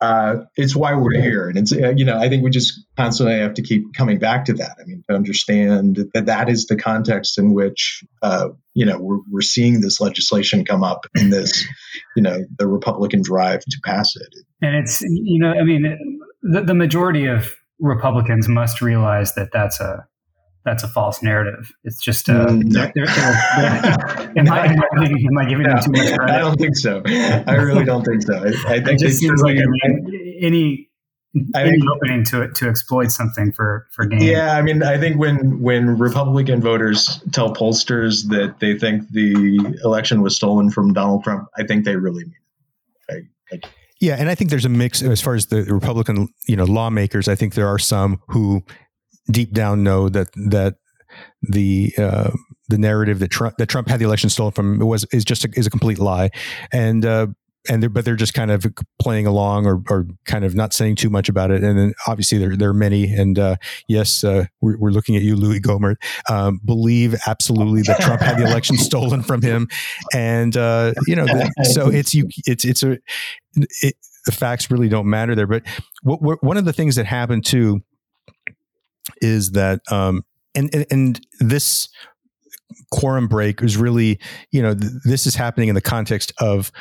uh, 0.00 0.36
it's 0.56 0.76
why 0.76 0.94
we're 0.94 1.20
here. 1.20 1.48
And 1.48 1.58
it's, 1.58 1.72
uh, 1.72 1.92
you 1.96 2.04
know, 2.04 2.18
I 2.18 2.28
think 2.28 2.44
we 2.44 2.50
just 2.50 2.84
constantly 2.96 3.38
have 3.40 3.54
to 3.54 3.62
keep 3.62 3.94
coming 3.94 4.18
back 4.18 4.44
to 4.44 4.52
that. 4.54 4.76
I 4.80 4.84
mean, 4.84 5.02
to 5.08 5.14
understand 5.16 5.96
that 6.14 6.26
that 6.26 6.48
is 6.48 6.66
the 6.66 6.76
context 6.76 7.38
in 7.38 7.52
which, 7.52 8.04
uh, 8.22 8.50
you 8.74 8.86
know, 8.86 8.98
we're, 9.00 9.18
we're 9.28 9.40
seeing 9.40 9.80
this 9.80 10.00
legislation 10.00 10.64
come 10.64 10.84
up 10.84 11.06
in 11.16 11.30
this, 11.30 11.66
you 12.14 12.22
know, 12.22 12.44
the 12.58 12.68
Republican 12.68 13.22
drive 13.22 13.60
to 13.60 13.78
pass 13.84 14.14
it. 14.14 14.34
And 14.62 14.76
it's, 14.76 15.02
you 15.02 15.40
know, 15.40 15.52
I 15.52 15.64
mean, 15.64 16.20
the, 16.42 16.62
the 16.62 16.74
majority 16.74 17.26
of 17.26 17.56
Republicans 17.80 18.48
must 18.48 18.80
realize 18.80 19.34
that 19.34 19.50
that's 19.52 19.80
a, 19.80 20.06
that's 20.68 20.82
a 20.82 20.88
false 20.88 21.22
narrative. 21.22 21.72
It's 21.84 22.02
just 22.02 22.28
uh, 22.28 22.46
mm, 22.46 22.70
they're, 22.70 22.92
they're, 22.94 23.06
they're, 23.06 24.38
am, 24.38 24.52
I, 24.52 24.66
am, 24.66 24.82
I, 24.82 25.06
am, 25.06 25.38
I, 25.38 25.44
giving 25.48 25.66
no, 25.66 25.74
them 25.74 25.82
too 25.82 25.92
much 25.92 26.14
credit? 26.14 26.34
I 26.34 26.38
don't 26.38 26.56
think 26.56 26.76
so. 26.76 27.02
I 27.06 27.54
really 27.54 27.84
don't 27.84 28.04
think 28.04 28.22
so. 28.22 28.34
I, 28.34 28.74
I 28.74 28.80
think 28.80 28.88
it 28.88 28.98
just 28.98 29.18
seems 29.18 29.40
like 29.40 29.56
any 30.42 30.88
any 31.34 31.70
think, 31.70 31.84
opening 31.90 32.24
to 32.24 32.48
to 32.48 32.68
exploit 32.68 33.10
something 33.10 33.52
for 33.52 33.86
for 33.92 34.04
gain. 34.04 34.20
Yeah, 34.20 34.52
I 34.52 34.62
mean, 34.62 34.82
I 34.82 34.98
think 34.98 35.18
when 35.18 35.60
when 35.60 35.96
Republican 35.98 36.60
voters 36.60 37.22
tell 37.32 37.54
pollsters 37.54 38.28
that 38.28 38.56
they 38.60 38.78
think 38.78 39.08
the 39.10 39.78
election 39.82 40.20
was 40.20 40.36
stolen 40.36 40.70
from 40.70 40.92
Donald 40.92 41.24
Trump, 41.24 41.48
I 41.56 41.64
think 41.64 41.84
they 41.84 41.96
really 41.96 42.24
mean 42.24 42.34
it. 43.08 43.24
I, 43.52 43.56
I, 43.56 43.60
yeah, 44.00 44.16
and 44.16 44.28
I 44.28 44.34
think 44.34 44.50
there's 44.50 44.64
a 44.64 44.68
mix 44.70 45.02
as 45.02 45.20
far 45.20 45.34
as 45.34 45.46
the 45.46 45.62
Republican, 45.64 46.28
you 46.46 46.56
know, 46.56 46.64
lawmakers. 46.64 47.26
I 47.26 47.34
think 47.34 47.54
there 47.54 47.66
are 47.66 47.78
some 47.78 48.20
who 48.28 48.62
deep 49.30 49.52
down 49.52 49.82
know 49.82 50.08
that 50.08 50.28
that 50.50 50.76
the 51.42 51.92
uh, 51.98 52.30
the 52.68 52.78
narrative 52.78 53.18
that 53.18 53.30
Trump 53.30 53.56
that 53.58 53.66
Trump 53.66 53.88
had 53.88 54.00
the 54.00 54.04
election 54.04 54.30
stolen 54.30 54.52
from 54.52 54.78
was 54.78 55.04
is 55.12 55.24
just 55.24 55.44
a, 55.44 55.48
is 55.54 55.66
a 55.66 55.70
complete 55.70 55.98
lie, 55.98 56.30
and 56.72 57.04
uh, 57.04 57.28
and 57.68 57.82
they're, 57.82 57.90
but 57.90 58.04
they're 58.04 58.16
just 58.16 58.34
kind 58.34 58.50
of 58.50 58.64
playing 59.00 59.26
along 59.26 59.66
or, 59.66 59.82
or 59.90 60.06
kind 60.24 60.44
of 60.44 60.54
not 60.54 60.72
saying 60.72 60.96
too 60.96 61.10
much 61.10 61.28
about 61.28 61.50
it. 61.50 61.62
And 61.62 61.78
then 61.78 61.94
obviously 62.06 62.38
there, 62.38 62.56
there 62.56 62.70
are 62.70 62.74
many. 62.74 63.12
And 63.12 63.38
uh, 63.38 63.56
yes, 63.88 64.24
uh, 64.24 64.46
we're, 64.60 64.78
we're, 64.78 64.90
looking 64.90 65.16
at 65.16 65.22
you, 65.22 65.36
Louis 65.36 65.60
Gohmert, 65.60 65.96
um, 66.30 66.60
believe 66.64 67.14
absolutely 67.26 67.82
that 67.82 68.00
Trump 68.00 68.22
had 68.22 68.38
the 68.38 68.44
election 68.44 68.76
stolen 68.78 69.22
from 69.22 69.42
him. 69.42 69.68
And, 70.14 70.56
uh, 70.56 70.94
you 71.06 71.14
know, 71.14 71.26
the, 71.26 71.50
so 71.72 71.88
it's, 71.88 72.14
you, 72.14 72.28
it's, 72.46 72.64
it's 72.64 72.82
a, 72.82 72.98
it, 73.82 73.96
the 74.24 74.32
facts 74.32 74.70
really 74.70 74.88
don't 74.88 75.08
matter 75.08 75.34
there. 75.34 75.46
But 75.46 75.62
what, 76.02 76.22
what, 76.22 76.42
one 76.42 76.56
of 76.56 76.64
the 76.64 76.72
things 76.72 76.96
that 76.96 77.06
happened 77.06 77.44
too 77.44 77.82
is 79.20 79.52
that, 79.52 79.80
um, 79.90 80.24
and, 80.54 80.70
and, 80.74 80.86
and 80.90 81.20
this 81.40 81.88
quorum 82.90 83.28
break 83.28 83.62
is 83.62 83.76
really, 83.76 84.18
you 84.50 84.62
know, 84.62 84.74
th- 84.74 84.92
this 85.04 85.26
is 85.26 85.34
happening 85.34 85.68
in 85.68 85.74
the 85.74 85.80
context 85.80 86.32
of 86.40 86.72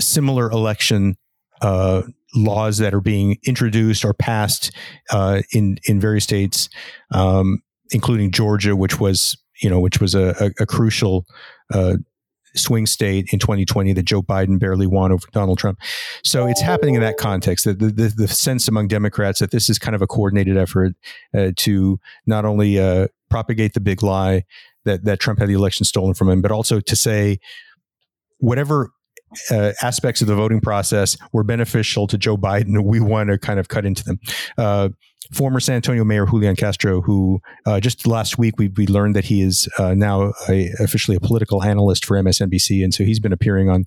similar 0.00 0.50
election 0.50 1.16
uh, 1.60 2.02
laws 2.34 2.78
that 2.78 2.94
are 2.94 3.00
being 3.00 3.36
introduced 3.46 4.04
or 4.04 4.14
passed 4.14 4.70
uh, 5.10 5.42
in 5.52 5.78
in 5.84 6.00
various 6.00 6.24
states, 6.24 6.68
um, 7.12 7.62
including 7.90 8.30
Georgia, 8.30 8.76
which 8.76 9.00
was 9.00 9.36
you 9.62 9.68
know 9.68 9.80
which 9.80 10.00
was 10.00 10.14
a, 10.14 10.34
a, 10.40 10.62
a 10.62 10.66
crucial 10.66 11.24
uh, 11.72 11.96
swing 12.54 12.86
state 12.86 13.32
in 13.32 13.38
2020 13.38 13.92
that 13.92 14.04
Joe 14.04 14.22
Biden 14.22 14.58
barely 14.58 14.86
won 14.86 15.12
over 15.12 15.26
Donald 15.32 15.58
Trump. 15.58 15.78
So 16.24 16.46
it's 16.46 16.60
happening 16.60 16.94
in 16.94 17.00
that 17.00 17.16
context. 17.16 17.64
That 17.64 17.78
the, 17.78 17.86
the, 17.86 18.08
the, 18.08 18.28
sense 18.28 18.68
among 18.68 18.88
Democrats 18.88 19.40
that 19.40 19.50
this 19.50 19.68
is 19.68 19.78
kind 19.78 19.94
of 19.94 20.02
a 20.02 20.06
coordinated 20.06 20.56
effort 20.56 20.94
uh, 21.36 21.52
to 21.56 21.98
not 22.26 22.44
only 22.44 22.78
uh, 22.78 23.08
propagate 23.30 23.74
the 23.74 23.80
big 23.80 24.02
lie 24.02 24.44
that 24.84 25.04
that 25.04 25.20
Trump 25.20 25.38
had 25.38 25.48
the 25.48 25.54
election 25.54 25.84
stolen 25.84 26.14
from 26.14 26.28
him, 26.28 26.40
but 26.40 26.50
also 26.50 26.80
to 26.80 26.96
say 26.96 27.38
whatever 28.38 28.90
uh, 29.50 29.72
aspects 29.82 30.20
of 30.20 30.26
the 30.26 30.34
voting 30.34 30.60
process 30.60 31.16
were 31.32 31.44
beneficial 31.44 32.06
to 32.06 32.18
Joe 32.18 32.36
Biden, 32.36 32.84
we 32.84 33.00
want 33.00 33.30
to 33.30 33.38
kind 33.38 33.58
of 33.58 33.68
cut 33.68 33.84
into 33.84 34.04
them. 34.04 34.20
Uh, 34.56 34.88
former 35.32 35.60
San 35.60 35.76
Antonio 35.76 36.04
Mayor 36.04 36.26
Julian 36.26 36.56
Castro, 36.56 37.02
who 37.02 37.40
uh, 37.66 37.80
just 37.80 38.06
last 38.06 38.38
week 38.38 38.58
we, 38.58 38.68
we 38.68 38.86
learned 38.86 39.14
that 39.16 39.26
he 39.26 39.42
is 39.42 39.68
uh, 39.78 39.94
now 39.94 40.32
a, 40.48 40.70
officially 40.80 41.16
a 41.16 41.20
political 41.20 41.62
analyst 41.62 42.04
for 42.04 42.16
MSNBC, 42.16 42.82
and 42.82 42.94
so 42.94 43.04
he's 43.04 43.20
been 43.20 43.32
appearing 43.32 43.68
on 43.68 43.86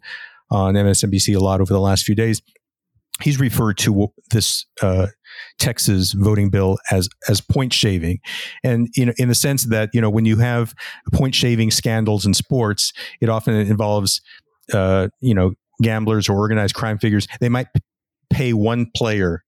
on 0.49 0.73
MSNBC 0.73 1.35
a 1.35 1.39
lot 1.39 1.61
over 1.61 1.71
the 1.71 1.79
last 1.79 2.03
few 2.03 2.15
days. 2.15 2.41
He's 3.21 3.39
referred 3.39 3.77
to 3.79 4.11
this 4.31 4.65
uh, 4.81 5.07
Texas 5.59 6.13
voting 6.13 6.49
bill 6.49 6.77
as 6.89 7.07
as 7.29 7.39
point 7.41 7.73
shaving, 7.73 8.19
and 8.63 8.89
you 8.95 9.05
know, 9.05 9.13
in 9.17 9.27
the 9.27 9.35
sense 9.35 9.65
that 9.65 9.89
you 9.93 10.01
know 10.01 10.09
when 10.09 10.25
you 10.25 10.37
have 10.37 10.73
point 11.13 11.35
shaving 11.35 11.71
scandals 11.71 12.25
in 12.25 12.33
sports, 12.33 12.93
it 13.19 13.29
often 13.29 13.53
involves 13.55 14.21
uh, 14.73 15.09
you 15.19 15.33
know, 15.33 15.53
gamblers 15.81 16.29
or 16.29 16.37
organized 16.37 16.75
crime 16.75 16.97
figures, 16.97 17.27
they 17.39 17.49
might 17.49 17.67
pay 18.29 18.53
one 18.53 18.89
player. 18.95 19.43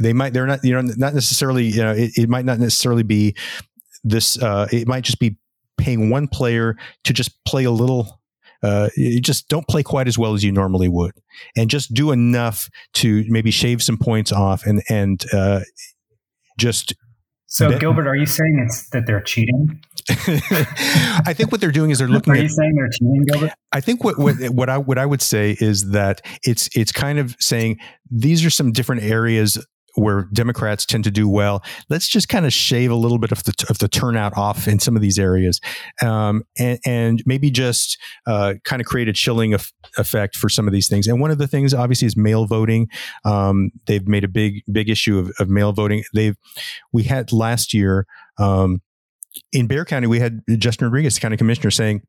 They 0.00 0.12
might, 0.12 0.32
they're 0.32 0.46
not, 0.46 0.64
you 0.64 0.72
know, 0.72 0.92
not 0.96 1.14
necessarily, 1.14 1.66
you 1.66 1.82
know, 1.82 1.92
it, 1.92 2.12
it 2.16 2.28
might 2.28 2.44
not 2.44 2.58
necessarily 2.58 3.02
be 3.02 3.36
this, 4.02 4.40
uh, 4.42 4.66
it 4.72 4.88
might 4.88 5.04
just 5.04 5.20
be 5.20 5.38
paying 5.78 6.10
one 6.10 6.28
player 6.28 6.76
to 7.04 7.12
just 7.12 7.44
play 7.44 7.64
a 7.64 7.70
little 7.70 8.20
uh, 8.64 8.88
you 8.96 9.20
just 9.20 9.48
don't 9.48 9.68
play 9.68 9.82
quite 9.82 10.08
as 10.08 10.16
well 10.16 10.32
as 10.32 10.42
you 10.42 10.50
normally 10.50 10.88
would, 10.88 11.12
and 11.54 11.68
just 11.68 11.92
do 11.92 12.12
enough 12.12 12.70
to 12.94 13.22
maybe 13.28 13.50
shave 13.50 13.82
some 13.82 13.98
points 13.98 14.32
off, 14.32 14.64
and 14.64 14.82
and 14.88 15.26
uh, 15.34 15.60
just 16.56 16.94
so, 17.46 17.78
Gilbert, 17.78 18.08
are 18.08 18.16
you 18.16 18.24
saying 18.24 18.64
it's 18.66 18.88
that 18.90 19.06
they're 19.06 19.20
cheating? 19.20 19.82
I 21.26 21.32
think 21.34 21.50
what 21.50 21.60
they're 21.60 21.72
doing 21.72 21.90
is 21.90 21.98
they're 21.98 22.08
looking. 22.08 22.34
Are 22.34 22.36
you 22.36 22.48
saying 22.48 22.74
they're 22.74 22.90
cheating, 22.90 23.24
Gilbert? 23.26 23.52
I 23.72 23.80
think 23.80 24.04
what, 24.04 24.18
what 24.18 24.36
what 24.50 24.68
I 24.68 24.78
what 24.78 24.98
I 24.98 25.06
would 25.06 25.22
say 25.22 25.56
is 25.58 25.90
that 25.90 26.20
it's 26.42 26.68
it's 26.76 26.92
kind 26.92 27.18
of 27.18 27.36
saying 27.40 27.78
these 28.10 28.44
are 28.44 28.50
some 28.50 28.72
different 28.72 29.02
areas 29.02 29.58
where 29.94 30.28
Democrats 30.32 30.84
tend 30.84 31.04
to 31.04 31.10
do 31.10 31.28
well. 31.28 31.62
Let's 31.88 32.08
just 32.08 32.28
kind 32.28 32.46
of 32.46 32.52
shave 32.52 32.90
a 32.90 32.94
little 32.94 33.18
bit 33.18 33.32
of 33.32 33.44
the 33.44 33.66
of 33.70 33.78
the 33.78 33.88
turnout 33.88 34.36
off 34.36 34.68
in 34.68 34.78
some 34.78 34.96
of 34.96 35.02
these 35.02 35.18
areas, 35.18 35.60
um, 36.02 36.44
and, 36.58 36.78
and, 36.84 37.22
maybe 37.26 37.50
just 37.50 37.96
uh, 38.26 38.54
kind 38.64 38.80
of 38.80 38.86
create 38.86 39.08
a 39.08 39.12
chilling 39.12 39.54
effect 39.54 40.36
for 40.36 40.48
some 40.48 40.66
of 40.66 40.72
these 40.72 40.88
things. 40.88 41.06
And 41.06 41.20
one 41.20 41.30
of 41.30 41.38
the 41.38 41.46
things, 41.46 41.72
obviously, 41.72 42.06
is 42.06 42.16
mail 42.16 42.46
voting. 42.46 42.88
Um, 43.24 43.70
they've 43.86 44.06
made 44.06 44.24
a 44.24 44.28
big 44.28 44.62
big 44.70 44.88
issue 44.88 45.18
of, 45.18 45.32
of, 45.38 45.48
mail 45.48 45.72
voting. 45.72 46.02
They've 46.12 46.36
we 46.92 47.04
had 47.04 47.32
last 47.32 47.72
year 47.72 48.06
um, 48.38 48.82
in 49.52 49.66
Bexar 49.66 49.84
County, 49.86 50.06
we 50.06 50.20
had 50.20 50.42
Justin 50.58 50.86
Rodriguez, 50.86 51.14
the 51.14 51.20
county 51.20 51.36
commissioner, 51.36 51.70
saying, 51.70 52.02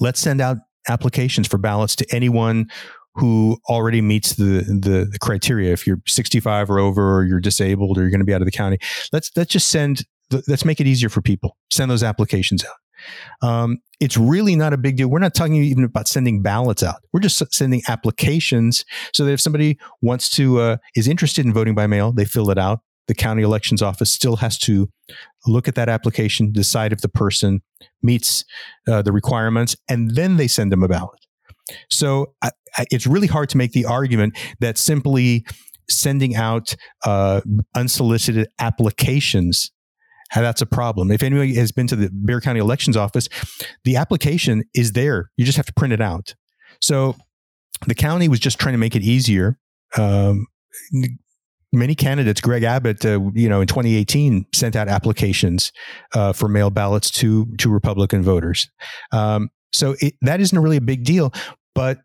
"Let's 0.00 0.20
send 0.20 0.40
out." 0.40 0.58
applications 0.88 1.46
for 1.46 1.58
ballots 1.58 1.94
to 1.96 2.06
anyone 2.10 2.70
who 3.14 3.58
already 3.68 4.00
meets 4.00 4.34
the, 4.34 4.62
the, 4.62 5.08
the 5.10 5.18
criteria. 5.20 5.72
If 5.72 5.86
you're 5.86 6.00
65 6.06 6.70
or 6.70 6.78
over, 6.78 7.16
or 7.16 7.24
you're 7.24 7.40
disabled, 7.40 7.98
or 7.98 8.02
you're 8.02 8.10
going 8.10 8.20
to 8.20 8.26
be 8.26 8.34
out 8.34 8.40
of 8.40 8.46
the 8.46 8.52
county, 8.52 8.78
let's 9.12 9.30
let's 9.36 9.52
just 9.52 9.68
send. 9.68 10.04
Let's 10.46 10.66
make 10.66 10.78
it 10.78 10.86
easier 10.86 11.08
for 11.08 11.22
people. 11.22 11.56
Send 11.72 11.90
those 11.90 12.02
applications 12.02 12.62
out. 12.62 13.48
Um, 13.48 13.78
it's 13.98 14.18
really 14.18 14.54
not 14.56 14.74
a 14.74 14.76
big 14.76 14.96
deal. 14.96 15.08
We're 15.08 15.20
not 15.20 15.32
talking 15.32 15.54
even 15.54 15.84
about 15.84 16.06
sending 16.06 16.42
ballots 16.42 16.82
out. 16.82 16.96
We're 17.14 17.20
just 17.20 17.42
sending 17.54 17.80
applications 17.88 18.84
so 19.14 19.24
that 19.24 19.32
if 19.32 19.40
somebody 19.40 19.78
wants 20.02 20.28
to 20.30 20.60
uh, 20.60 20.76
is 20.94 21.08
interested 21.08 21.46
in 21.46 21.54
voting 21.54 21.74
by 21.74 21.86
mail, 21.86 22.12
they 22.12 22.26
fill 22.26 22.50
it 22.50 22.58
out. 22.58 22.80
The 23.08 23.14
county 23.14 23.42
elections 23.42 23.82
office 23.82 24.12
still 24.12 24.36
has 24.36 24.58
to 24.60 24.88
look 25.46 25.66
at 25.66 25.74
that 25.74 25.88
application, 25.88 26.52
decide 26.52 26.92
if 26.92 27.00
the 27.00 27.08
person 27.08 27.60
meets 28.02 28.44
uh, 28.86 29.02
the 29.02 29.12
requirements, 29.12 29.74
and 29.88 30.14
then 30.14 30.36
they 30.36 30.46
send 30.46 30.70
them 30.70 30.82
a 30.82 30.88
ballot. 30.88 31.18
So 31.90 32.34
I, 32.42 32.50
I, 32.76 32.84
it's 32.90 33.06
really 33.06 33.26
hard 33.26 33.48
to 33.50 33.56
make 33.56 33.72
the 33.72 33.84
argument 33.84 34.38
that 34.60 34.78
simply 34.78 35.44
sending 35.90 36.36
out 36.36 36.74
uh, 37.04 37.40
unsolicited 37.74 38.48
applications 38.58 39.70
that's 40.34 40.60
a 40.60 40.66
problem. 40.66 41.10
If 41.10 41.22
anybody 41.22 41.54
has 41.54 41.72
been 41.72 41.86
to 41.88 41.96
the 41.96 42.10
Bexar 42.12 42.40
County 42.42 42.60
Elections 42.60 42.96
Office, 42.96 43.28
the 43.84 43.96
application 43.96 44.64
is 44.74 44.92
there. 44.92 45.30
You 45.36 45.44
just 45.44 45.56
have 45.56 45.66
to 45.66 45.72
print 45.72 45.92
it 45.92 46.00
out. 46.00 46.34
So 46.80 47.16
the 47.86 47.94
county 47.94 48.28
was 48.28 48.40
just 48.40 48.58
trying 48.58 48.74
to 48.74 48.78
make 48.78 48.94
it 48.94 49.02
easier. 49.02 49.58
Um, 49.96 50.46
many 51.72 51.94
candidates, 51.94 52.40
Greg 52.40 52.62
Abbott, 52.62 53.04
uh, 53.04 53.20
you 53.34 53.48
know, 53.48 53.60
in 53.60 53.66
2018 53.66 54.46
sent 54.54 54.76
out 54.76 54.88
applications 54.88 55.72
uh, 56.14 56.32
for 56.32 56.48
mail 56.48 56.70
ballots 56.70 57.10
to 57.12 57.46
to 57.58 57.70
Republican 57.70 58.22
voters. 58.22 58.68
Um, 59.12 59.50
so 59.72 59.94
it, 60.00 60.14
that 60.22 60.40
isn't 60.40 60.58
really 60.58 60.78
a 60.78 60.82
big 60.82 61.04
deal. 61.04 61.32
But 61.74 61.98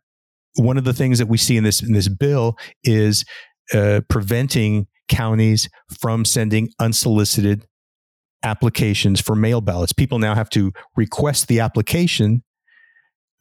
one 0.55 0.77
of 0.77 0.83
the 0.83 0.93
things 0.93 1.19
that 1.19 1.27
we 1.27 1.37
see 1.37 1.57
in 1.57 1.63
this 1.63 1.81
in 1.81 1.93
this 1.93 2.07
bill 2.07 2.57
is 2.83 3.25
uh, 3.73 4.01
preventing 4.09 4.87
counties 5.09 5.69
from 5.99 6.25
sending 6.25 6.69
unsolicited 6.79 7.65
applications 8.43 9.21
for 9.21 9.35
mail 9.35 9.61
ballots. 9.61 9.93
People 9.93 10.19
now 10.19 10.35
have 10.35 10.49
to 10.49 10.71
request 10.95 11.47
the 11.47 11.59
application 11.59 12.43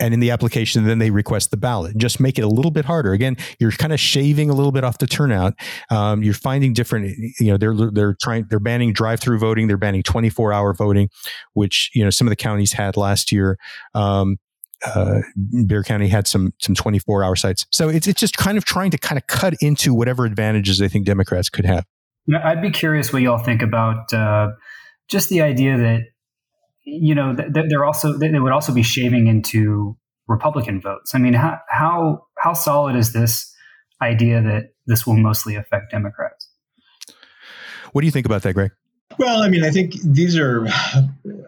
and 0.02 0.12
in 0.12 0.20
the 0.20 0.30
application 0.30 0.84
then 0.84 0.98
they 0.98 1.10
request 1.10 1.50
the 1.50 1.56
ballot 1.56 1.96
just 1.96 2.20
make 2.20 2.38
it 2.38 2.42
a 2.42 2.48
little 2.48 2.70
bit 2.70 2.84
harder 2.84 3.12
again 3.12 3.36
you're 3.58 3.70
kind 3.70 3.92
of 3.92 4.00
shaving 4.00 4.50
a 4.50 4.54
little 4.54 4.72
bit 4.72 4.84
off 4.84 4.98
the 4.98 5.06
turnout 5.06 5.54
um, 5.90 6.22
you're 6.22 6.34
finding 6.34 6.72
different 6.72 7.14
you 7.38 7.46
know 7.46 7.56
they're 7.56 7.74
they're 7.92 8.16
trying 8.20 8.44
they're 8.50 8.60
banning 8.60 8.92
drive-through 8.92 9.38
voting 9.38 9.68
they're 9.68 9.78
banning 9.78 10.02
24 10.02 10.52
hour 10.52 10.74
voting 10.74 11.08
which 11.54 11.90
you 11.94 12.04
know 12.04 12.10
some 12.10 12.26
of 12.26 12.30
the 12.30 12.36
counties 12.36 12.72
had 12.72 12.96
last 12.96 13.32
year 13.32 13.56
um, 13.94 14.36
uh, 14.84 15.20
Bexar 15.36 15.84
County 15.84 16.08
had 16.08 16.26
some 16.26 16.52
some 16.58 16.74
24 16.74 17.22
hour 17.22 17.36
sites. 17.36 17.66
So 17.70 17.88
it's 17.88 18.08
it's 18.08 18.18
just 18.18 18.36
kind 18.36 18.58
of 18.58 18.64
trying 18.64 18.90
to 18.90 18.98
kind 18.98 19.16
of 19.16 19.28
cut 19.28 19.54
into 19.60 19.94
whatever 19.94 20.24
advantages 20.24 20.78
they 20.78 20.88
think 20.88 21.06
Democrats 21.06 21.48
could 21.48 21.64
have. 21.64 21.84
I'd 22.42 22.60
be 22.60 22.70
curious 22.70 23.12
what 23.12 23.22
y'all 23.22 23.38
think 23.38 23.62
about 23.62 24.12
uh, 24.12 24.48
just 25.08 25.28
the 25.28 25.42
idea 25.42 25.76
that 25.76 26.00
you 26.84 27.14
know 27.14 27.34
th- 27.34 27.66
they're 27.68 27.84
also 27.84 28.16
they 28.16 28.30
would 28.38 28.52
also 28.52 28.72
be 28.72 28.82
shaving 28.82 29.26
into 29.26 29.96
Republican 30.28 30.80
votes. 30.80 31.14
I 31.14 31.18
mean, 31.18 31.34
how 31.34 31.58
how 31.68 32.26
how 32.38 32.52
solid 32.52 32.96
is 32.96 33.12
this 33.12 33.54
idea 34.00 34.42
that 34.42 34.74
this 34.86 35.06
will 35.06 35.16
mostly 35.16 35.56
affect 35.56 35.90
Democrats? 35.90 36.48
What 37.92 38.00
do 38.00 38.06
you 38.06 38.10
think 38.10 38.26
about 38.26 38.42
that, 38.42 38.54
Greg? 38.54 38.72
Well, 39.18 39.42
I 39.42 39.48
mean, 39.48 39.62
I 39.62 39.70
think 39.70 39.94
these 40.02 40.38
are, 40.38 40.66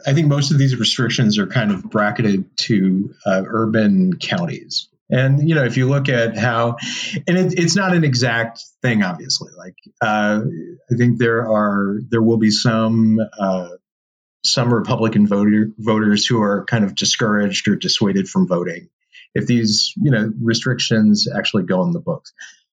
I 0.07 0.12
think 0.12 0.29
most 0.29 0.50
of 0.50 0.59
these 0.59 0.76
restrictions 0.76 1.38
are 1.38 1.47
kind 1.47 1.71
of 1.71 1.83
bracketed 1.85 2.57
to 2.59 3.14
uh, 3.25 3.43
urban 3.47 4.19
counties. 4.19 4.88
And 5.11 5.49
you 5.49 5.55
know, 5.55 5.64
if 5.64 5.76
you 5.76 5.88
look 5.88 6.09
at 6.09 6.37
how, 6.37 6.76
and 7.26 7.38
it, 7.38 7.59
it's 7.59 7.76
not 7.76 7.95
an 7.95 8.05
exact 8.05 8.62
thing, 8.83 9.03
obviously. 9.03 9.53
Like 9.57 9.76
uh, 10.00 10.41
I 10.91 10.95
think 10.97 11.19
there 11.19 11.49
are 11.49 12.00
there 12.09 12.23
will 12.23 12.38
be 12.38 12.50
some 12.50 13.19
uh, 13.38 13.69
some 14.44 14.72
Republican 14.72 15.26
voter, 15.26 15.70
voters 15.78 16.26
who 16.26 16.42
are 16.42 16.64
kind 16.66 16.84
of 16.84 16.94
discouraged 16.94 17.66
or 17.68 17.76
dissuaded 17.76 18.28
from 18.28 18.46
voting 18.46 18.88
if 19.34 19.46
these 19.46 19.92
you 19.96 20.10
know 20.10 20.32
restrictions 20.40 21.26
actually 21.34 21.64
go 21.64 21.80
on 21.80 21.92
the 21.92 22.00
books. 22.00 22.32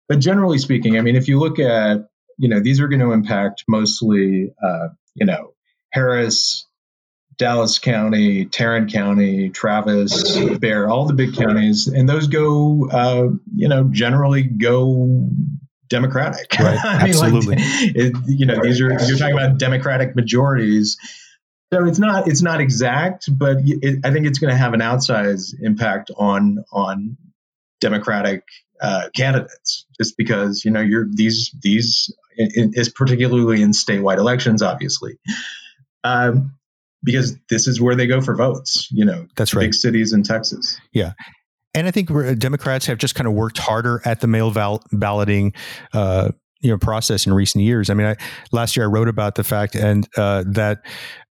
But 0.09 0.21
generally 0.21 0.59
speaking, 0.59 0.97
I 0.97 1.01
mean, 1.03 1.17
if 1.17 1.29
you 1.29 1.39
look 1.39 1.59
at 1.59 2.09
you 2.39 2.49
know 2.49 2.61
these 2.61 2.81
are 2.81 2.89
going 2.89 3.01
to 3.01 3.13
impact 3.13 3.65
mostly 3.69 4.53
uh, 4.63 4.89
you 5.15 5.27
know 5.27 5.55
Harris, 5.93 6.67
Dallas 7.37 7.79
County, 7.79 8.47
Tarrant 8.47 8.93
County, 8.93 9.51
Travis, 9.51 10.39
Bexar, 10.39 10.89
all 10.89 11.07
the 11.07 11.15
big 11.15 11.35
counties, 11.35 11.87
and 11.89 12.09
those 12.09 12.29
go, 12.29 12.89
uh, 12.91 13.29
you 13.55 13.69
know, 13.69 13.85
generally 13.91 14.43
go 14.43 15.29
Democratic. 15.89 16.53
Right. 16.59 16.79
I 16.85 16.99
mean, 16.99 17.09
Absolutely. 17.09 17.57
Like, 17.57 17.65
it, 17.65 18.15
you 18.27 18.47
know, 18.47 18.61
these 18.63 18.81
are 18.81 18.91
you're 18.91 19.19
talking 19.19 19.37
about 19.37 19.59
Democratic 19.59 20.17
majorities. 20.17 20.97
So 21.77 21.85
it's 21.85 21.99
not 21.99 22.27
it's 22.27 22.41
not 22.41 22.61
exact, 22.63 23.29
but 23.31 23.59
it, 23.63 24.01
I 24.05 24.11
think 24.11 24.27
it's 24.27 24.39
going 24.39 24.51
to 24.51 24.57
have 24.57 24.73
an 24.73 24.81
outsized 24.81 25.55
impact 25.61 26.11
on 26.17 26.65
on 26.73 27.19
Democratic 27.83 28.45
uh, 28.81 29.11
candidates, 29.15 29.85
just 30.01 30.17
because 30.17 30.65
you 30.65 30.71
know 30.71 30.81
you're 30.81 31.07
these 31.13 31.55
these 31.63 32.11
is 32.39 32.89
particularly 32.89 33.61
in 33.61 33.73
statewide 33.73 34.17
elections, 34.17 34.63
obviously. 34.63 35.19
Um, 36.03 36.55
because 37.03 37.37
this 37.51 37.69
is 37.69 37.79
where 37.79 37.95
they 37.95 38.07
go 38.07 38.23
for 38.23 38.35
votes. 38.35 38.89
You 38.91 39.05
know, 39.05 39.27
that's 39.37 39.55
right. 39.55 39.65
Big 39.65 39.75
cities 39.75 40.15
in 40.15 40.23
Texas. 40.23 40.81
Yeah. 40.93 41.13
And 41.75 41.87
I 41.87 41.91
think 41.91 42.09
Democrats 42.39 42.87
have 42.87 42.97
just 42.97 43.15
kind 43.15 43.29
of 43.29 43.35
worked 43.35 43.59
harder 43.59 44.01
at 44.07 44.21
the 44.21 44.27
mail 44.27 44.51
val- 44.51 44.83
balloting, 44.93 45.53
uh, 45.93 46.31
you 46.61 46.71
know, 46.71 46.79
process 46.79 47.27
in 47.27 47.35
recent 47.35 47.65
years. 47.65 47.91
I 47.91 47.95
mean, 47.95 48.07
I, 48.07 48.17
last 48.51 48.77
year 48.77 48.87
I 48.87 48.89
wrote 48.89 49.09
about 49.09 49.35
the 49.35 49.45
fact 49.45 49.75
and 49.75 50.09
uh, 50.17 50.43
that 50.47 50.87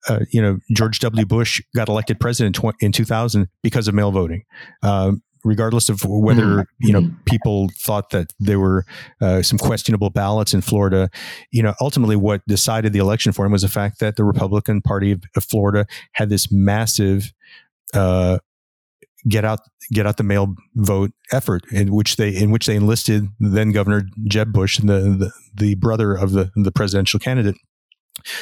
uh, 0.09 0.21
you 0.31 0.41
know 0.41 0.59
George 0.73 0.99
W. 1.01 1.27
Bush 1.27 1.61
got 1.75 1.89
elected 1.89 2.21
president 2.21 2.57
tw- 2.57 2.81
in 2.81 2.93
2000 2.93 3.49
because 3.63 3.89
of 3.89 3.95
mail 3.95 4.11
voting. 4.11 4.45
Um, 4.83 5.23
regardless 5.45 5.89
of 5.89 6.03
whether 6.05 6.43
mm-hmm. 6.43 6.87
you 6.87 6.93
know 6.93 7.11
people 7.27 7.69
thought 7.79 8.11
that 8.11 8.33
there 8.41 8.59
were 8.59 8.85
uh, 9.21 9.43
some 9.43 9.59
questionable 9.59 10.11
ballots 10.11 10.55
in 10.55 10.61
Florida. 10.61 11.11
You 11.53 11.63
know, 11.63 11.75
ultimately, 11.81 12.17
what 12.17 12.43
decided 12.49 12.93
the 12.93 12.99
election 12.99 13.33
for 13.33 13.45
him 13.45 13.53
was 13.53 13.63
the 13.63 13.69
fact 13.69 14.01
that 14.01 14.17
the 14.17 14.25
Republican 14.25 14.83
Party 14.83 15.13
of, 15.13 15.23
of 15.37 15.45
Florida 15.45 15.87
had 16.13 16.31
this 16.31 16.51
massive. 16.51 17.33
Uh, 17.93 18.39
get 19.27 19.45
out 19.45 19.61
get 19.91 20.07
out 20.07 20.19
the 20.19 20.23
mail 20.23 20.55
vote 20.75 21.11
effort 21.33 21.63
in 21.73 21.95
which 21.95 22.17
they 22.17 22.29
in 22.29 22.51
which 22.51 22.67
they 22.67 22.77
enlisted 22.77 23.27
then 23.41 23.73
governor 23.73 24.03
Jeb 24.29 24.53
Bush 24.53 24.79
the, 24.79 24.85
the 24.85 25.33
the 25.55 25.75
brother 25.77 26.15
of 26.15 26.33
the 26.33 26.51
the 26.55 26.71
presidential 26.71 27.19
candidate 27.19 27.57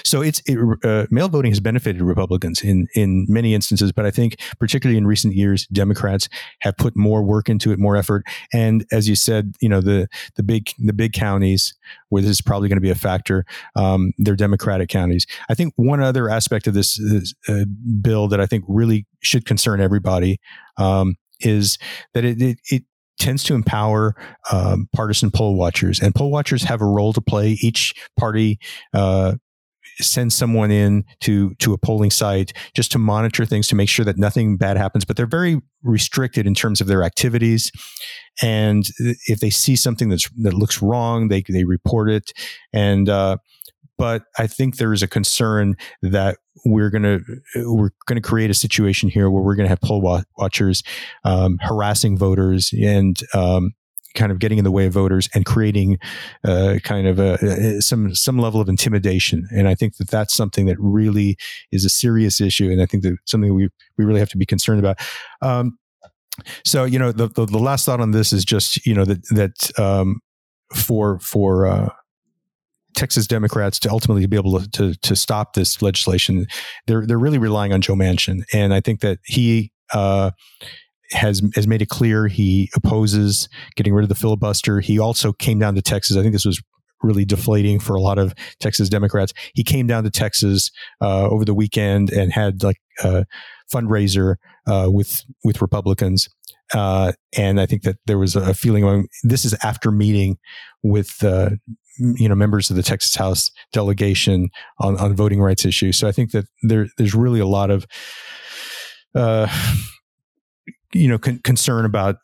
so 0.05 0.21
it's 0.23 0.43
it, 0.47 0.59
uh, 0.85 1.07
mail 1.11 1.29
voting 1.29 1.51
has 1.51 1.61
benefited 1.61 2.03
Republicans 2.03 2.63
in 2.63 2.87
in 2.95 3.27
many 3.29 3.55
instances, 3.55 3.93
but 3.93 4.05
I 4.05 4.11
think 4.11 4.37
particularly 4.59 4.99
in 4.99 5.07
recent 5.07 5.35
years, 5.35 5.67
Democrats 5.69 6.29
have 6.61 6.77
put 6.77 6.97
more 6.97 7.23
work 7.23 7.49
into 7.49 7.73
it, 7.73 7.79
more 7.79 7.97
effort. 7.97 8.25
And 8.53 8.85
as 8.93 9.09
you 9.09 9.15
said, 9.15 9.55
you 9.61 9.69
know 9.69 9.81
the 9.81 10.09
the 10.37 10.43
big 10.43 10.71
the 10.79 10.93
big 10.93 11.13
counties 11.13 11.75
where 12.11 12.23
this 12.23 12.31
is 12.31 12.43
probably 12.43 12.69
going 12.69 12.77
to 12.77 12.83
be 12.83 12.91
a 12.91 12.95
factor, 12.95 13.45
um, 13.75 14.13
they're 14.19 14.37
Democratic 14.37 14.89
counties. 14.89 15.27
I 15.49 15.55
think 15.55 15.73
one 15.77 16.03
other 16.03 16.29
aspect 16.29 16.67
of 16.67 16.75
this, 16.75 16.97
this 16.97 17.35
uh, 17.49 17.65
bill 18.03 18.29
that 18.29 18.41
I 18.41 18.47
think 18.47 18.65
really 18.69 19.07
should 19.23 19.47
concern 19.47 19.81
everybody 19.81 20.39
um, 20.77 21.17
is 21.41 21.79
that 22.13 22.25
it, 22.25 22.41
it, 22.41 22.59
it 22.71 22.83
tends 23.19 23.45
to 23.45 23.55
empower 23.55 24.15
um, 24.51 24.89
partisan 24.95 25.31
poll 25.31 25.57
watchers, 25.57 26.01
and 26.01 26.15
poll 26.15 26.31
watchers 26.31 26.65
have 26.65 26.83
a 26.83 26.87
role 26.87 27.13
to 27.13 27.21
play. 27.21 27.57
Each 27.63 27.95
party 28.19 28.59
uh, 28.93 29.37
send 30.03 30.33
someone 30.33 30.71
in 30.71 31.05
to 31.21 31.55
to 31.57 31.73
a 31.73 31.79
polling 31.79 32.11
site 32.11 32.53
just 32.75 32.93
to 32.93 32.99
monitor 32.99 33.45
things 33.45 33.69
to 33.69 33.75
make 33.75 33.89
sure 33.89 34.05
that 34.05 34.19
nothing 34.19 34.57
bad 34.57 34.77
happens 34.77 35.05
but 35.05 35.17
they're 35.17 35.27
very 35.27 35.61
restricted 35.83 36.47
in 36.47 36.55
terms 36.55 36.81
of 36.81 36.87
their 36.87 37.03
activities. 37.03 37.71
And 38.41 38.85
if 39.27 39.41
they 39.41 39.51
see 39.51 39.77
something 39.77 40.09
that's 40.09 40.29
that 40.43 40.55
looks 40.55 40.81
wrong 40.81 41.29
they 41.29 41.43
they 41.49 41.65
report 41.65 42.11
it. 42.11 42.33
And 42.73 43.09
uh, 43.09 43.39
but 43.99 44.25
I 44.39 44.47
think 44.47 44.77
there 44.77 44.93
is 44.93 45.03
a 45.03 45.09
concern 45.09 45.77
that 46.03 46.39
we're 46.65 46.91
to 47.03 47.21
we're 47.67 47.91
to 48.23 48.29
create 48.29 48.51
a 48.51 48.55
situation 48.55 49.09
here 49.09 49.31
where 49.31 49.43
we're 49.43 49.55
to 49.67 49.69
have 49.69 49.81
poll 49.81 50.01
watchers 50.37 50.83
um, 51.25 51.59
harassing 51.61 52.17
voters 52.17 52.73
and 52.73 53.19
um, 53.35 53.73
kind 54.15 54.33
of 54.33 54.39
getting 54.39 54.59
in 54.59 54.65
the 54.65 54.71
way 54.71 54.87
of 54.87 54.93
voters 54.93 55.29
and 55.35 55.45
creating 55.45 55.99
uh, 56.45 56.77
kind 56.83 57.07
of 57.07 57.19
a, 57.19 57.81
some 57.81 58.15
some 58.15 58.39
level 58.39 58.61
of 58.61 58.69
intimidation. 58.69 59.49
And 59.51 59.69
I 59.69 59.75
think 59.75 59.97
that 59.97 60.09
that's 60.09 60.35
something 60.35 60.67
that 60.67 60.77
really 60.79 61.37
is 61.71 61.85
a 61.85 61.91
serious 61.91 62.41
issue, 62.41 62.71
and 62.71 62.83
I 62.83 62.87
think 62.87 63.03
that 63.03 63.17
something 63.27 63.55
we 63.55 63.69
we 63.97 64.05
really 64.05 64.21
have 64.21 64.31
to 64.31 64.39
be 64.39 64.47
concerned 64.47 64.81
about. 64.81 64.99
Um, 65.41 65.79
so 66.65 66.85
you 66.85 66.99
know, 66.99 67.13
the, 67.13 67.29
the, 67.29 67.47
the 67.47 67.59
last 67.59 67.85
thought 67.87 68.01
on 68.01 68.13
this 68.13 68.33
is 68.33 68.45
just 68.45 68.85
you 68.87 68.95
know 68.95 69.05
that 69.05 69.23
that 69.31 69.79
um, 69.79 70.21
for 70.75 71.19
for 71.21 71.67
uh, 71.67 71.89
Texas 72.97 73.27
Democrats 73.27 73.79
to 73.81 73.91
ultimately 73.91 74.27
be 74.27 74.37
able 74.37 74.61
to, 74.61 74.71
to, 74.71 74.95
to 74.95 75.17
stop 75.17 75.55
this 75.55 75.83
legislation, 75.83 76.47
they're 76.87 77.07
they're 77.07 77.19
really 77.19 77.39
relying 77.39 77.73
on 77.73 77.81
Joe 77.81 77.95
Manchin, 77.95 78.43
and 78.53 78.73
I 78.73 78.81
think 78.81 79.01
that 79.01 79.19
he 79.25 79.73
uh, 79.93 80.31
has 81.13 81.43
has 81.55 81.67
made 81.67 81.83
it 81.83 81.89
clear 81.89 82.27
he 82.27 82.71
opposes 82.75 83.49
getting 83.77 83.95
rid 83.95 84.03
of 84.03 84.09
the 84.09 84.15
filibuster. 84.15 84.81
He 84.81 84.99
also 84.99 85.33
came 85.33 85.59
down 85.59 85.75
to 85.75 85.83
Texas. 85.83 86.17
I 86.17 86.23
think 86.23 86.33
this 86.33 86.45
was 86.45 86.63
really 87.03 87.25
deflating 87.25 87.79
for 87.79 87.95
a 87.95 88.01
lot 88.01 88.19
of 88.19 88.35
Texas 88.61 88.89
Democrats. 88.89 89.33
He 89.55 89.65
came 89.65 89.87
down 89.87 90.05
to 90.05 90.11
Texas 90.11 90.71
uh, 91.01 91.29
over 91.29 91.45
the 91.45 91.55
weekend 91.55 92.11
and 92.11 92.33
had 92.33 92.63
like 92.63 92.81
a 93.03 93.27
fundraiser 93.73 94.37
uh, 94.67 94.89
with 94.91 95.25
with 95.45 95.61
Republicans. 95.61 96.29
Uh, 96.75 97.13
and 97.37 97.61
I 97.61 97.67
think 97.67 97.83
that 97.83 97.97
there 98.07 98.19
was 98.19 98.35
a 98.35 98.55
feeling 98.55 98.83
among 98.83 99.09
this 99.23 99.45
is 99.45 99.55
after 99.63 99.91
meeting 99.91 100.39
with 100.83 101.23
uh, 101.23 101.51
you 101.99 102.29
know 102.29 102.35
members 102.35 102.71
of 102.71 102.77
the 102.77 102.83
Texas 102.83 103.15
House 103.15 103.51
delegation 103.73 104.49
on, 104.79 104.97
on 104.99 105.15
voting 105.15 105.41
rights 105.41 105.65
issues. 105.65 105.97
So 105.99 106.09
I 106.09 106.13
think 106.13 106.31
that 106.33 106.47
there 106.63 106.87
there's 106.97 107.15
really 107.15 107.41
a 107.41 107.47
lot 107.47 107.71
of 107.71 107.87
uh, 109.15 109.49
you 110.93 111.09
know 111.09 111.19
con- 111.19 111.41
concern 111.45 111.85
about 111.85 112.17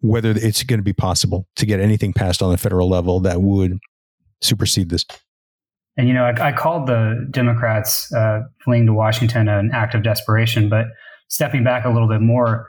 whether 0.00 0.30
it's 0.30 0.62
going 0.62 0.78
to 0.78 0.84
be 0.84 0.92
possible 0.92 1.46
to 1.56 1.66
get 1.66 1.80
anything 1.80 2.12
passed 2.12 2.42
on 2.42 2.50
the 2.50 2.58
federal 2.58 2.88
level 2.88 3.20
that 3.20 3.42
would 3.42 3.78
supersede 4.40 4.88
this. 4.88 5.04
And 5.96 6.08
you 6.08 6.14
know, 6.14 6.24
I, 6.24 6.48
I 6.48 6.52
called 6.52 6.86
the 6.86 7.26
Democrats 7.30 8.12
uh, 8.14 8.40
fleeing 8.64 8.86
to 8.86 8.92
Washington 8.92 9.48
an 9.48 9.70
act 9.72 9.94
of 9.94 10.02
desperation, 10.02 10.68
but 10.68 10.86
stepping 11.28 11.64
back 11.64 11.84
a 11.84 11.90
little 11.90 12.08
bit 12.08 12.22
more, 12.22 12.68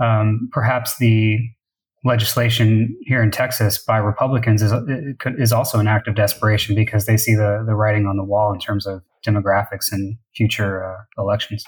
um, 0.00 0.48
perhaps 0.52 0.98
the 0.98 1.38
legislation 2.04 2.96
here 3.02 3.22
in 3.22 3.30
Texas 3.30 3.78
by 3.78 3.96
Republicans 3.98 4.62
is 4.62 4.72
is 5.38 5.52
also 5.52 5.80
an 5.80 5.88
act 5.88 6.06
of 6.06 6.14
desperation 6.14 6.76
because 6.76 7.06
they 7.06 7.16
see 7.16 7.34
the 7.34 7.64
the 7.66 7.74
writing 7.74 8.06
on 8.06 8.16
the 8.16 8.24
wall 8.24 8.52
in 8.52 8.60
terms 8.60 8.86
of 8.86 9.02
demographics 9.26 9.90
and 9.90 10.16
future 10.34 10.84
uh, 10.84 11.02
elections. 11.20 11.64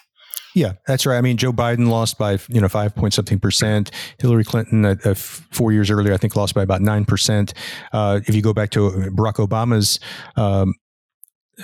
Yeah, 0.54 0.72
that's 0.86 1.06
right. 1.06 1.16
I 1.16 1.20
mean, 1.20 1.36
Joe 1.36 1.52
Biden 1.52 1.88
lost 1.88 2.18
by 2.18 2.38
you 2.48 2.60
know 2.60 2.68
five 2.68 2.94
point 2.94 3.14
something 3.14 3.38
percent. 3.38 3.90
Hillary 4.18 4.44
Clinton, 4.44 4.84
uh, 4.84 4.96
uh, 5.04 5.14
four 5.14 5.72
years 5.72 5.90
earlier, 5.90 6.12
I 6.12 6.16
think 6.16 6.34
lost 6.34 6.54
by 6.54 6.62
about 6.62 6.80
nine 6.80 7.04
percent. 7.04 7.54
Uh, 7.92 8.20
if 8.26 8.34
you 8.34 8.42
go 8.42 8.52
back 8.52 8.70
to 8.70 8.90
Barack 9.14 9.34
Obama's 9.34 10.00
um, 10.36 10.74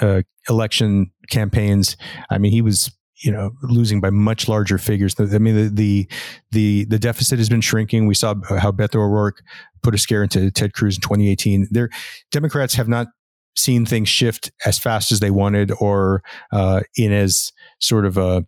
uh, 0.00 0.22
election 0.48 1.10
campaigns, 1.30 1.96
I 2.30 2.38
mean, 2.38 2.52
he 2.52 2.62
was 2.62 2.90
you 3.24 3.32
know 3.32 3.50
losing 3.62 4.00
by 4.00 4.10
much 4.10 4.48
larger 4.48 4.78
figures. 4.78 5.14
I 5.18 5.38
mean, 5.38 5.56
the 5.56 5.68
the 5.68 6.10
the, 6.52 6.84
the 6.84 6.98
deficit 6.98 7.38
has 7.38 7.48
been 7.48 7.60
shrinking. 7.60 8.06
We 8.06 8.14
saw 8.14 8.34
how 8.58 8.70
Beto 8.70 8.96
O'Rourke 8.96 9.42
put 9.82 9.94
a 9.94 9.98
scare 9.98 10.22
into 10.22 10.50
Ted 10.50 10.74
Cruz 10.74 10.96
in 10.96 11.00
2018. 11.00 11.68
There, 11.70 11.90
Democrats 12.30 12.74
have 12.74 12.88
not 12.88 13.08
seen 13.56 13.86
things 13.86 14.08
shift 14.08 14.52
as 14.64 14.78
fast 14.78 15.10
as 15.10 15.20
they 15.20 15.30
wanted 15.30 15.72
or 15.80 16.22
uh, 16.52 16.82
in 16.96 17.12
as 17.12 17.52
sort 17.80 18.04
of 18.04 18.18
a 18.18 18.44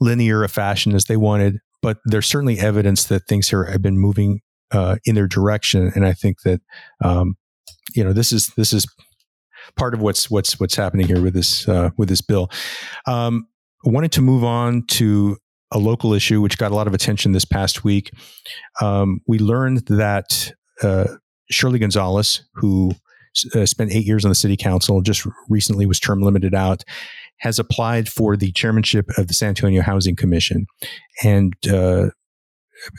linear 0.00 0.44
a 0.44 0.48
fashion 0.48 0.94
as 0.94 1.04
they 1.04 1.16
wanted, 1.16 1.58
but 1.82 1.98
there's 2.04 2.26
certainly 2.26 2.58
evidence 2.58 3.04
that 3.04 3.26
things 3.26 3.48
here 3.48 3.64
have 3.64 3.82
been 3.82 3.98
moving 3.98 4.40
uh, 4.70 4.96
in 5.04 5.14
their 5.14 5.26
direction, 5.26 5.92
and 5.94 6.06
I 6.06 6.12
think 6.12 6.42
that 6.42 6.60
um, 7.02 7.36
you 7.94 8.04
know 8.04 8.12
this 8.12 8.32
is 8.32 8.48
this 8.56 8.72
is 8.72 8.86
part 9.76 9.94
of 9.94 10.00
what's 10.00 10.30
what's 10.30 10.60
what's 10.60 10.76
happening 10.76 11.06
here 11.06 11.22
with 11.22 11.34
this 11.34 11.68
uh, 11.68 11.90
with 11.96 12.08
this 12.08 12.20
bill. 12.20 12.50
Um, 13.06 13.48
wanted 13.84 14.12
to 14.12 14.20
move 14.20 14.44
on 14.44 14.84
to 14.86 15.36
a 15.70 15.78
local 15.78 16.14
issue 16.14 16.40
which 16.40 16.58
got 16.58 16.72
a 16.72 16.74
lot 16.74 16.86
of 16.86 16.94
attention 16.94 17.32
this 17.32 17.44
past 17.44 17.84
week. 17.84 18.10
Um, 18.80 19.20
we 19.26 19.38
learned 19.38 19.86
that 19.88 20.52
uh, 20.82 21.04
Shirley 21.50 21.78
Gonzales, 21.78 22.42
who 22.54 22.92
uh, 23.54 23.66
spent 23.66 23.92
eight 23.92 24.06
years 24.06 24.24
on 24.24 24.30
the 24.30 24.34
city 24.34 24.56
council, 24.56 25.00
just 25.02 25.26
recently 25.48 25.86
was 25.86 26.00
term 26.00 26.22
limited 26.22 26.54
out, 26.54 26.84
has 27.40 27.58
applied 27.58 28.08
for 28.08 28.36
the 28.36 28.52
chairmanship 28.52 29.06
of 29.16 29.28
the 29.28 29.34
San 29.34 29.50
Antonio 29.50 29.82
Housing 29.82 30.16
Commission. 30.16 30.66
And 31.22 31.54
uh, 31.70 32.10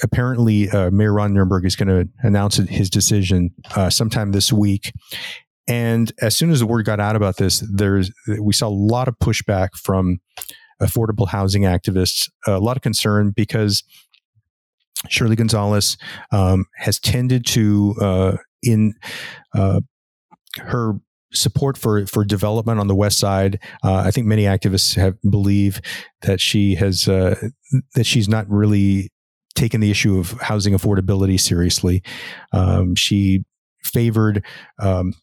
apparently, 0.04 0.70
uh, 0.70 0.92
Mayor 0.92 1.14
Ron 1.14 1.34
Nirenberg 1.34 1.66
is 1.66 1.76
going 1.76 1.90
to 1.90 2.10
announce 2.26 2.58
his 2.58 2.90
decision 2.90 3.52
uh, 3.76 3.90
sometime 3.90 4.32
this 4.32 4.52
week. 4.52 4.92
And 5.68 6.12
as 6.20 6.36
soon 6.36 6.50
as 6.50 6.60
the 6.60 6.66
word 6.66 6.86
got 6.86 7.00
out 7.00 7.16
about 7.16 7.38
this, 7.38 7.64
there's 7.72 8.12
we 8.40 8.54
saw 8.54 8.68
a 8.68 8.70
lot 8.70 9.08
of 9.08 9.16
pushback 9.20 9.70
from 9.76 10.18
affordable 10.82 11.28
housing 11.28 11.64
activists, 11.64 12.30
a 12.48 12.60
lot 12.60 12.76
of 12.76 12.82
concern 12.82 13.32
because 13.36 13.84
Shirley 15.08 15.36
Gonzales 15.36 15.98
um, 16.32 16.66
has 16.78 17.00
tended 17.00 17.46
to 17.48 17.96
uh, 18.02 18.38
in 18.64 18.96
uh, 19.56 19.82
her 20.58 20.94
support 21.34 21.78
for 21.78 22.06
for 22.06 22.24
development 22.24 22.80
on 22.80 22.88
the 22.88 22.96
west 22.96 23.20
side. 23.20 23.60
Uh, 23.84 23.96
I 24.06 24.12
think 24.12 24.28
many 24.28 24.44
activists 24.44 24.96
have 24.96 25.16
believe 25.30 25.82
that 26.22 26.42
she 26.42 26.76
has 26.76 27.08
uh, 27.08 27.36
that 27.96 28.06
she's 28.06 28.28
not 28.30 28.50
really 28.50 29.12
taken 29.56 29.82
the 29.82 29.92
issue 29.92 30.18
of 30.18 30.32
housing 30.42 30.74
affordability 30.74 31.40
seriously. 31.40 32.02
Um, 32.54 32.96
she 32.96 33.44
favored 33.84 34.46
um, 34.80 35.14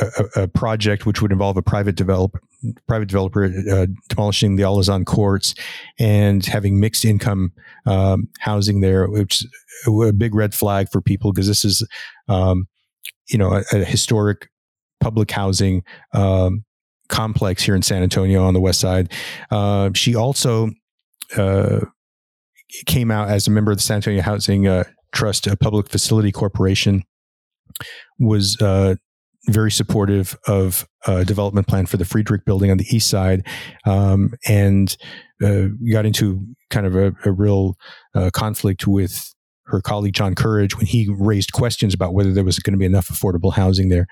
a, 0.00 0.42
a, 0.42 0.48
project 0.48 1.06
which 1.06 1.20
would 1.20 1.32
involve 1.32 1.56
a 1.56 1.62
private 1.62 1.96
developer 1.96 2.40
private 2.86 3.08
developer 3.08 3.44
uh, 3.44 3.86
demolishing 4.08 4.56
the 4.56 4.62
Alazan 4.62 5.06
courts 5.06 5.54
and 5.98 6.44
having 6.44 6.80
mixed 6.80 7.04
income 7.04 7.52
um, 7.86 8.28
housing 8.40 8.80
there, 8.80 9.06
which 9.08 9.44
a 9.86 10.12
big 10.12 10.34
red 10.34 10.54
flag 10.54 10.88
for 10.90 11.00
people 11.00 11.32
because 11.32 11.46
this 11.46 11.64
is, 11.64 11.86
um, 12.28 12.66
you 13.28 13.38
know, 13.38 13.52
a, 13.52 13.62
a, 13.72 13.84
historic 13.84 14.48
public 15.00 15.30
housing 15.30 15.82
um, 16.12 16.64
complex 17.08 17.62
here 17.62 17.74
in 17.74 17.82
San 17.82 18.02
Antonio 18.02 18.44
on 18.44 18.54
the 18.54 18.60
west 18.60 18.80
side. 18.80 19.12
Uh, 19.50 19.90
she 19.94 20.14
also 20.14 20.70
uh, 21.36 21.80
came 22.86 23.10
out 23.10 23.28
as 23.28 23.46
a 23.46 23.50
member 23.50 23.70
of 23.70 23.78
the 23.78 23.82
San 23.82 23.96
Antonio 23.96 24.22
Housing 24.22 24.66
uh, 24.66 24.84
Trust, 25.12 25.46
a 25.46 25.56
public 25.56 25.88
facility 25.88 26.32
corporation. 26.32 27.02
Was 28.18 28.60
uh, 28.60 28.96
very 29.46 29.70
supportive 29.70 30.36
of 30.46 30.86
a 31.06 31.24
development 31.24 31.66
plan 31.66 31.86
for 31.86 31.96
the 31.96 32.04
Friedrich 32.04 32.44
building 32.44 32.70
on 32.70 32.76
the 32.76 32.86
east 32.90 33.08
side, 33.08 33.46
um, 33.86 34.34
and 34.46 34.96
uh, 35.42 35.68
got 35.90 36.04
into 36.04 36.44
kind 36.70 36.86
of 36.86 36.96
a, 36.96 37.14
a 37.24 37.32
real 37.32 37.76
uh, 38.14 38.30
conflict 38.32 38.86
with 38.86 39.34
her 39.68 39.80
colleague 39.80 40.14
John 40.14 40.34
Courage 40.34 40.76
when 40.76 40.86
he 40.86 41.08
raised 41.18 41.52
questions 41.52 41.94
about 41.94 42.14
whether 42.14 42.32
there 42.32 42.44
was 42.44 42.58
going 42.58 42.72
to 42.72 42.78
be 42.78 42.84
enough 42.84 43.08
affordable 43.08 43.52
housing 43.52 43.88
there. 43.88 44.06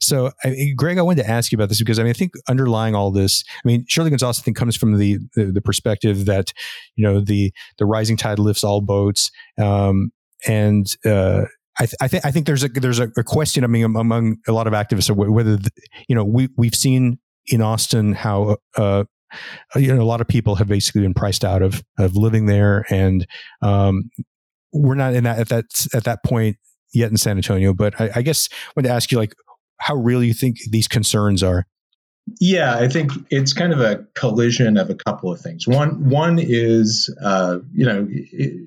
So, 0.00 0.30
I, 0.44 0.72
Greg, 0.76 0.98
I 0.98 1.02
wanted 1.02 1.22
to 1.22 1.30
ask 1.30 1.52
you 1.52 1.56
about 1.56 1.68
this 1.68 1.78
because 1.78 1.98
I 1.98 2.02
mean, 2.02 2.10
I 2.10 2.14
think 2.14 2.32
underlying 2.48 2.94
all 2.94 3.10
this, 3.10 3.44
I 3.64 3.68
mean, 3.68 3.84
Shirley 3.88 4.10
Gonzales, 4.10 4.40
I 4.40 4.42
think, 4.42 4.56
comes 4.56 4.76
from 4.76 4.98
the, 4.98 5.18
the, 5.34 5.52
the 5.52 5.62
perspective 5.62 6.24
that 6.26 6.52
you 6.96 7.04
know 7.04 7.20
the 7.20 7.52
the 7.78 7.86
rising 7.86 8.16
tide 8.16 8.38
lifts 8.38 8.64
all 8.64 8.80
boats, 8.80 9.30
um, 9.60 10.10
and 10.46 10.86
uh, 11.04 11.42
I, 11.78 11.86
th- 11.86 11.96
I 12.00 12.08
think 12.08 12.26
I 12.26 12.30
think 12.30 12.46
there's 12.46 12.64
a 12.64 12.68
there's 12.68 13.00
a, 13.00 13.10
a, 13.16 13.24
question. 13.24 13.64
I 13.64 13.66
mean, 13.66 13.84
among 13.84 14.36
a 14.46 14.52
lot 14.52 14.66
of 14.66 14.72
activists, 14.72 15.10
whether 15.10 15.56
the, 15.56 15.70
you 16.08 16.14
know 16.14 16.24
we 16.24 16.48
we've 16.56 16.74
seen 16.74 17.18
in 17.46 17.60
Austin 17.60 18.12
how 18.12 18.58
uh, 18.76 19.04
you 19.74 19.94
know 19.94 20.02
a 20.02 20.04
lot 20.04 20.20
of 20.20 20.28
people 20.28 20.54
have 20.56 20.68
basically 20.68 21.02
been 21.02 21.14
priced 21.14 21.44
out 21.44 21.62
of 21.62 21.82
of 21.98 22.16
living 22.16 22.46
there, 22.46 22.84
and 22.90 23.26
um, 23.62 24.10
we're 24.74 24.94
not 24.96 25.14
in 25.14 25.24
that 25.24 25.38
at 25.38 25.48
that 25.48 25.86
at 25.94 26.04
that 26.04 26.24
point 26.24 26.56
yet 26.92 27.10
in 27.10 27.16
San 27.16 27.36
Antonio. 27.36 27.72
But 27.72 28.00
I, 28.00 28.10
I 28.16 28.22
guess 28.22 28.48
I 28.52 28.72
want 28.76 28.86
to 28.86 28.92
ask 28.92 29.10
you 29.10 29.18
like 29.18 29.34
how 29.78 29.94
real 29.94 30.22
you 30.22 30.34
think 30.34 30.58
these 30.70 30.88
concerns 30.88 31.42
are. 31.42 31.66
Yeah, 32.40 32.74
I 32.74 32.88
think 32.88 33.12
it's 33.30 33.52
kind 33.52 33.72
of 33.72 33.80
a 33.80 34.06
collision 34.14 34.78
of 34.78 34.88
a 34.88 34.94
couple 34.94 35.30
of 35.30 35.40
things. 35.40 35.68
One, 35.68 36.08
one 36.08 36.38
is, 36.38 37.14
uh, 37.22 37.58
you 37.70 37.84
know, 37.84 38.08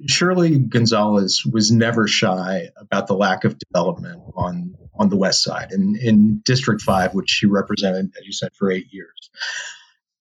Shirley 0.05 0.59
Gonzales 0.59 1.43
was 1.43 1.71
never 1.71 2.07
shy 2.07 2.69
about 2.77 3.07
the 3.07 3.15
lack 3.15 3.45
of 3.45 3.57
development 3.57 4.21
on 4.35 4.75
on 4.99 5.09
the 5.09 5.17
west 5.17 5.43
side, 5.43 5.71
and 5.71 5.95
in 5.95 6.41
District 6.45 6.81
Five, 6.81 7.13
which 7.13 7.29
she 7.29 7.47
represented, 7.47 8.11
as 8.17 8.25
you 8.25 8.31
said, 8.31 8.51
for 8.55 8.71
eight 8.71 8.87
years. 8.91 9.29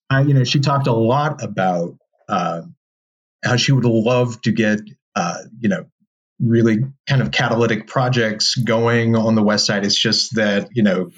Uh, 0.09 0.23
you 0.25 0.33
know, 0.33 0.43
she 0.43 0.59
talked 0.59 0.87
a 0.87 0.93
lot 0.93 1.43
about 1.43 1.97
uh, 2.27 2.61
how 3.43 3.55
she 3.55 3.71
would 3.71 3.85
love 3.85 4.41
to 4.43 4.51
get, 4.51 4.79
uh, 5.17 5.37
you 5.59 5.67
know, 5.67 5.85
really 6.39 6.77
kind 7.09 7.23
of 7.23 7.31
catalytic 7.31 7.87
projects 7.87 8.53
going 8.53 9.15
on 9.15 9.33
the 9.33 9.41
west 9.41 9.65
side. 9.65 9.83
It's 9.83 9.99
just 9.99 10.35
that 10.35 10.69
you 10.73 10.83
know 10.83 11.09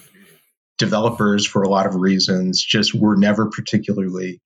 developers, 0.77 1.45
for 1.45 1.63
a 1.63 1.69
lot 1.69 1.85
of 1.85 1.95
reasons, 1.95 2.63
just 2.63 2.95
were 2.95 3.17
never 3.17 3.49
particularly 3.49 4.41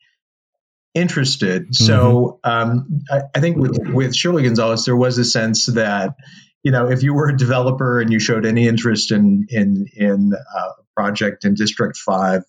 interested. 0.96 1.66
Mm-hmm. 1.66 1.86
So 1.86 2.40
um, 2.44 3.04
I, 3.12 3.22
I, 3.36 3.40
think 3.42 3.58
with, 3.58 3.78
with 3.90 4.16
Shirley 4.16 4.42
Gonzales, 4.42 4.86
there 4.86 4.96
was 4.96 5.20
a 5.20 5.26
sense 5.26 5.68
that 5.68 6.16
you 6.64 6.72
know 6.72 6.90
if 6.90 7.04
you 7.04 7.14
were 7.14 7.30
a 7.30 7.38
developer 7.38 8.02
and 8.02 8.12
you 8.12 8.18
showed 8.18 8.48
any 8.48 8.68
interest 8.68 9.12
in 9.12 9.46
in 9.50 9.86
in 9.96 10.34
uh, 10.34 10.70
a 10.80 10.84
project 10.96 11.46
in 11.46 11.54
District 11.54 11.96
Five. 11.96 12.42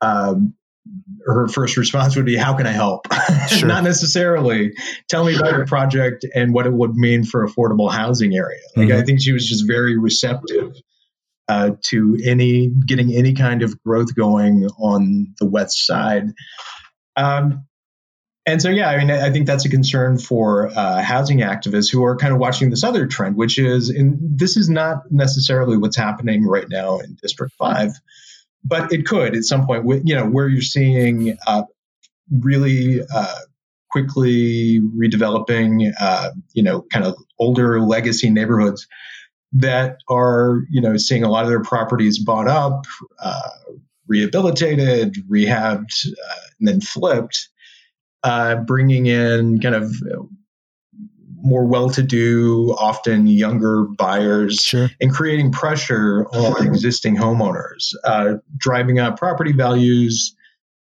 Um, 0.00 0.55
her 1.24 1.48
first 1.48 1.76
response 1.76 2.16
would 2.16 2.26
be, 2.26 2.36
"How 2.36 2.54
can 2.54 2.66
I 2.66 2.72
help?" 2.72 3.06
Sure. 3.48 3.68
Not 3.68 3.84
necessarily, 3.84 4.72
"Tell 5.08 5.24
me 5.24 5.36
about 5.36 5.52
your 5.52 5.66
project 5.66 6.26
and 6.34 6.52
what 6.52 6.66
it 6.66 6.72
would 6.72 6.94
mean 6.96 7.24
for 7.24 7.46
affordable 7.46 7.90
housing 7.90 8.34
area." 8.34 8.58
Like 8.74 8.88
mm-hmm. 8.88 8.98
I 8.98 9.02
think 9.02 9.20
she 9.22 9.32
was 9.32 9.48
just 9.48 9.66
very 9.66 9.96
receptive 9.96 10.74
uh, 11.48 11.72
to 11.84 12.18
any 12.24 12.68
getting 12.68 13.12
any 13.12 13.34
kind 13.34 13.62
of 13.62 13.80
growth 13.82 14.14
going 14.14 14.68
on 14.78 15.34
the 15.38 15.46
west 15.46 15.86
side. 15.86 16.32
Um, 17.16 17.66
and 18.48 18.62
so, 18.62 18.70
yeah, 18.70 18.88
I 18.88 18.98
mean, 18.98 19.10
I 19.10 19.32
think 19.32 19.46
that's 19.46 19.64
a 19.64 19.68
concern 19.68 20.18
for 20.18 20.68
uh, 20.68 21.02
housing 21.02 21.38
activists 21.38 21.90
who 21.90 22.04
are 22.04 22.16
kind 22.16 22.32
of 22.32 22.38
watching 22.38 22.70
this 22.70 22.84
other 22.84 23.08
trend, 23.08 23.34
which 23.34 23.58
is, 23.58 23.90
and 23.90 24.38
this 24.38 24.56
is 24.56 24.70
not 24.70 25.10
necessarily 25.10 25.76
what's 25.76 25.96
happening 25.96 26.46
right 26.46 26.68
now 26.68 26.98
in 26.98 27.16
District 27.20 27.52
Five, 27.58 27.90
but 28.64 28.92
it 28.92 29.06
could 29.06 29.36
at 29.36 29.44
some 29.44 29.66
point. 29.66 29.84
You 30.04 30.16
know, 30.16 30.26
where 30.26 30.48
you're 30.48 30.62
seeing 30.62 31.36
uh, 31.46 31.64
really 32.30 33.00
uh, 33.02 33.38
quickly 33.90 34.80
redeveloping, 34.80 35.92
uh, 35.98 36.30
you 36.52 36.62
know, 36.62 36.82
kind 36.92 37.04
of 37.04 37.14
older 37.38 37.80
legacy 37.80 38.30
neighborhoods 38.30 38.86
that 39.52 39.98
are, 40.08 40.62
you 40.70 40.80
know, 40.80 40.96
seeing 40.96 41.22
a 41.22 41.30
lot 41.30 41.44
of 41.44 41.48
their 41.48 41.62
properties 41.62 42.18
bought 42.18 42.48
up, 42.48 42.84
uh, 43.22 43.50
rehabilitated, 44.06 45.14
rehabbed, 45.30 46.06
uh, 46.06 46.40
and 46.58 46.68
then 46.68 46.80
flipped, 46.80 47.48
uh, 48.22 48.56
bringing 48.56 49.06
in 49.06 49.60
kind 49.60 49.74
of 49.74 49.94
more 51.46 51.64
well-to-do, 51.64 52.74
often 52.78 53.26
younger 53.26 53.84
buyers, 53.84 54.56
sure. 54.56 54.90
and 55.00 55.12
creating 55.12 55.52
pressure 55.52 56.26
on 56.32 56.66
existing 56.66 57.16
homeowners, 57.16 57.94
uh, 58.04 58.34
driving 58.56 58.98
up 58.98 59.18
property 59.18 59.52
values, 59.52 60.34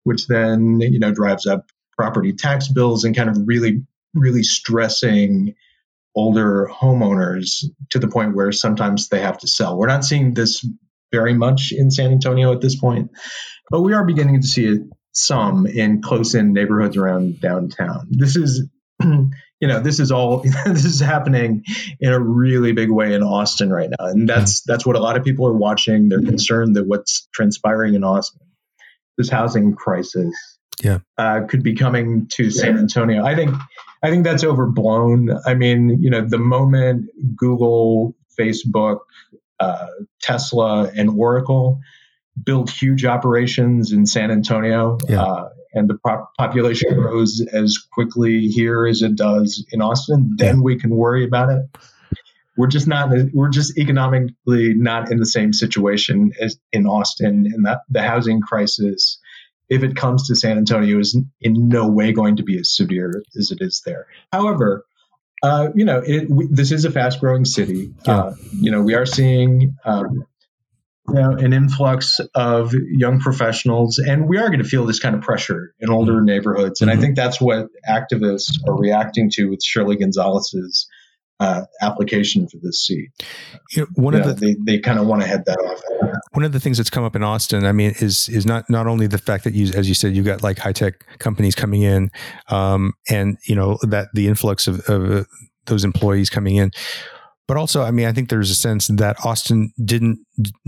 which 0.03 0.27
then 0.27 0.79
you 0.81 0.99
know 0.99 1.11
drives 1.11 1.45
up 1.45 1.71
property 1.97 2.33
tax 2.33 2.67
bills 2.67 3.03
and 3.03 3.15
kind 3.15 3.29
of 3.29 3.37
really, 3.45 3.83
really 4.13 4.43
stressing 4.43 5.55
older 6.15 6.69
homeowners 6.71 7.65
to 7.91 7.99
the 7.99 8.07
point 8.07 8.35
where 8.35 8.51
sometimes 8.51 9.09
they 9.09 9.19
have 9.19 9.37
to 9.37 9.47
sell. 9.47 9.77
We're 9.77 9.87
not 9.87 10.05
seeing 10.05 10.33
this 10.33 10.65
very 11.11 11.33
much 11.33 11.71
in 11.71 11.91
San 11.91 12.11
Antonio 12.11 12.51
at 12.51 12.61
this 12.61 12.75
point, 12.75 13.11
but 13.69 13.81
we 13.81 13.93
are 13.93 14.05
beginning 14.05 14.41
to 14.41 14.47
see 14.47 14.65
it 14.65 14.81
some 15.13 15.65
in 15.65 16.01
close 16.01 16.35
in 16.35 16.53
neighborhoods 16.53 16.97
around 16.97 17.39
downtown. 17.39 18.07
This 18.09 18.35
is 18.35 18.67
you 19.03 19.67
know 19.67 19.79
this 19.79 19.99
is 19.99 20.11
all 20.11 20.39
this 20.65 20.85
is 20.85 20.99
happening 20.99 21.63
in 21.99 22.11
a 22.13 22.19
really 22.19 22.71
big 22.71 22.89
way 22.89 23.13
in 23.13 23.23
Austin 23.23 23.71
right 23.71 23.89
now. 23.89 24.07
And 24.07 24.27
that's 24.27 24.61
that's 24.61 24.85
what 24.85 24.95
a 24.95 24.99
lot 24.99 25.17
of 25.17 25.23
people 25.23 25.47
are 25.47 25.53
watching. 25.53 26.09
They're 26.09 26.21
concerned 26.21 26.75
that 26.75 26.85
what's 26.85 27.27
transpiring 27.33 27.95
in 27.95 28.03
Austin 28.03 28.41
this 29.17 29.29
housing 29.29 29.75
crisis 29.75 30.33
yeah. 30.83 30.99
uh, 31.17 31.41
could 31.47 31.63
be 31.63 31.75
coming 31.75 32.27
to 32.33 32.51
San 32.51 32.77
Antonio. 32.77 33.23
I 33.23 33.35
think 33.35 33.55
I 34.03 34.09
think 34.09 34.23
that's 34.23 34.43
overblown. 34.43 35.29
I 35.45 35.53
mean, 35.53 36.01
you 36.01 36.09
know, 36.09 36.25
the 36.27 36.37
moment 36.37 37.09
Google, 37.35 38.15
Facebook, 38.39 38.99
uh, 39.59 39.87
Tesla, 40.21 40.91
and 40.95 41.09
Oracle 41.09 41.79
build 42.43 42.69
huge 42.69 43.05
operations 43.05 43.93
in 43.93 44.05
San 44.05 44.29
Antonio, 44.29 44.97
yeah. 45.07 45.23
uh, 45.23 45.49
and 45.75 45.89
the 45.89 45.97
pop- 45.97 46.31
population 46.37 46.93
grows 46.95 47.45
as 47.53 47.77
quickly 47.77 48.47
here 48.47 48.87
as 48.87 49.01
it 49.01 49.15
does 49.15 49.65
in 49.71 49.81
Austin, 49.81 50.33
then 50.37 50.63
we 50.63 50.79
can 50.79 50.95
worry 50.95 51.23
about 51.23 51.49
it. 51.49 51.65
We're 52.57 52.67
just 52.67 52.87
not. 52.87 53.09
We're 53.33 53.49
just 53.49 53.77
economically 53.77 54.73
not 54.73 55.11
in 55.11 55.19
the 55.19 55.25
same 55.25 55.51
situation 55.51 56.31
as 56.39 56.57
in 56.71 56.87
Austin, 56.87 57.51
and 57.53 57.65
that 57.65 57.81
the 57.89 58.01
housing 58.01 58.39
crisis 58.41 59.19
if 59.69 59.83
it 59.83 59.95
comes 59.95 60.27
to 60.27 60.35
San 60.35 60.57
Antonio, 60.57 60.99
is 60.99 61.17
in 61.41 61.67
no 61.67 61.87
way 61.87 62.11
going 62.11 62.35
to 62.37 62.43
be 62.43 62.59
as 62.59 62.75
severe 62.75 63.23
as 63.37 63.51
it 63.51 63.59
is 63.61 63.81
there. 63.85 64.07
However, 64.31 64.85
uh, 65.43 65.69
you 65.75 65.85
know, 65.85 66.01
it, 66.05 66.29
we, 66.29 66.47
this 66.49 66.71
is 66.71 66.85
a 66.85 66.91
fast-growing 66.91 67.45
city. 67.45 67.93
Yeah. 68.05 68.13
Uh, 68.13 68.35
you 68.53 68.71
know, 68.71 68.81
we 68.81 68.93
are 68.93 69.05
seeing 69.05 69.75
um, 69.85 70.25
you 71.07 71.15
know, 71.15 71.31
an 71.31 71.53
influx 71.53 72.19
of 72.33 72.73
young 72.73 73.19
professionals, 73.19 73.99
and 73.99 74.27
we 74.27 74.37
are 74.37 74.47
going 74.47 74.63
to 74.63 74.67
feel 74.67 74.85
this 74.85 74.99
kind 74.99 75.15
of 75.15 75.21
pressure 75.21 75.73
in 75.79 75.89
older 75.89 76.13
mm-hmm. 76.13 76.25
neighborhoods. 76.25 76.81
And 76.81 76.89
mm-hmm. 76.89 76.99
I 76.99 77.01
think 77.01 77.15
that's 77.15 77.39
what 77.39 77.67
activists 77.87 78.57
are 78.67 78.75
reacting 78.75 79.29
to 79.31 79.49
with 79.49 79.63
Shirley 79.63 79.97
Gonzales's 79.97 80.87
uh, 81.39 81.63
application 81.81 82.47
for 82.47 82.57
this 82.61 82.85
seat. 82.85 83.09
You 83.71 83.83
know, 83.83 83.87
one 83.95 84.15
of 84.15 84.25
the 84.25 84.33
they, 84.33 84.55
they 84.59 84.79
kind 84.79 84.99
of 84.99 85.05
want 85.05 85.21
to 85.21 85.27
head 85.27 85.45
that 85.45 85.57
off. 85.57 85.81
One 86.31 86.45
of 86.45 86.53
the 86.53 86.59
things 86.59 86.77
that's 86.77 86.89
come 86.89 87.03
up 87.03 87.15
in 87.15 87.23
Austin, 87.23 87.65
I 87.65 87.71
mean, 87.71 87.93
is 87.99 88.29
is 88.29 88.45
not 88.45 88.69
not 88.69 88.87
only 88.87 89.07
the 89.07 89.17
fact 89.17 89.43
that 89.43 89.53
you, 89.53 89.71
as 89.73 89.87
you 89.87 89.95
said, 89.95 90.15
you 90.15 90.23
got 90.23 90.43
like 90.43 90.59
high 90.59 90.71
tech 90.71 91.05
companies 91.19 91.55
coming 91.55 91.81
in, 91.81 92.09
um, 92.49 92.93
and 93.09 93.37
you 93.45 93.55
know 93.55 93.77
that 93.83 94.07
the 94.13 94.27
influx 94.27 94.67
of, 94.67 94.79
of 94.89 95.11
uh, 95.11 95.23
those 95.65 95.83
employees 95.83 96.29
coming 96.29 96.55
in, 96.55 96.71
but 97.47 97.57
also, 97.57 97.83
I 97.83 97.91
mean, 97.91 98.07
I 98.07 98.11
think 98.11 98.29
there's 98.29 98.51
a 98.51 98.55
sense 98.55 98.87
that 98.87 99.17
Austin 99.23 99.71
didn't 99.83 100.19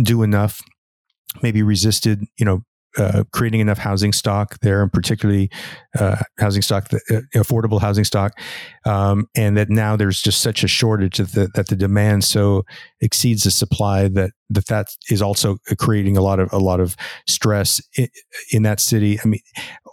do 0.02 0.24
enough, 0.24 0.62
maybe 1.42 1.64
resisted, 1.64 2.24
you 2.38 2.46
know, 2.46 2.62
uh, 2.98 3.24
creating 3.32 3.60
enough 3.60 3.78
housing 3.78 4.12
stock 4.12 4.58
there, 4.62 4.82
and 4.82 4.92
particularly 4.92 5.50
uh, 6.00 6.18
housing 6.40 6.64
stock, 6.64 6.88
uh, 6.94 7.22
affordable 7.36 7.80
housing 7.80 8.04
stock, 8.04 8.34
um, 8.86 9.28
and 9.36 9.56
that 9.56 9.70
now 9.70 9.96
there's 9.96 10.22
just 10.22 10.42
such 10.42 10.64
a 10.64 10.68
shortage 10.68 11.18
that 11.18 11.32
the, 11.34 11.48
that 11.54 11.68
the 11.68 11.76
demand 11.76 12.24
so 12.24 12.64
exceeds 13.00 13.44
the 13.44 13.52
supply 13.52 14.08
that 14.08 14.32
that 14.50 14.66
that 14.68 14.88
is 15.12 15.22
also 15.22 15.58
creating 15.78 16.18
a 16.18 16.22
lot 16.22 16.40
of 16.40 16.52
a 16.52 16.58
lot 16.58 16.80
of 16.80 16.96
stress 17.28 17.80
in, 17.98 18.08
in 18.52 18.64
that 18.64 18.80
city. 18.80 19.20
I 19.24 19.28
mean, 19.28 19.42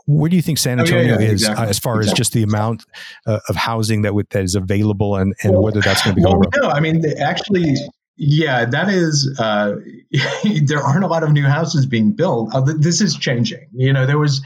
where 0.07 0.29
do 0.29 0.37
you 0.37 0.43
think 0.43 0.59
San 0.59 0.81
Antonio 0.81 1.15
oh, 1.15 1.19
yeah, 1.19 1.27
yeah, 1.27 1.33
is 1.33 1.43
exactly. 1.43 1.67
uh, 1.67 1.69
as 1.69 1.79
far 1.79 1.97
exactly. 1.97 2.13
as 2.13 2.17
just 2.19 2.33
the 2.33 2.43
amount 2.43 2.85
uh, 3.27 3.41
of 3.49 3.57
housing 3.57 4.03
that 4.03 4.11
w- 4.11 4.27
that 4.31 4.43
is 4.43 4.55
available 4.55 5.17
and, 5.17 5.35
and 5.43 5.53
well, 5.53 5.63
whether 5.63 5.81
that's 5.81 6.03
going 6.03 6.15
to 6.15 6.21
be 6.21 6.27
well, 6.27 6.41
no, 6.61 6.69
I 6.69 6.81
mean, 6.81 7.03
actually, 7.21 7.75
yeah, 8.17 8.65
that 8.67 8.89
is. 8.89 9.35
Uh, 9.39 9.77
there 10.65 10.81
aren't 10.81 11.05
a 11.05 11.09
lot 11.09 11.23
of 11.23 11.33
new 11.33 11.45
houses 11.45 11.87
being 11.87 12.13
built. 12.13 12.55
Uh, 12.55 12.61
this 12.61 13.01
is 13.01 13.17
changing. 13.17 13.67
You 13.73 13.93
know, 13.93 14.07
there 14.07 14.19
was, 14.19 14.43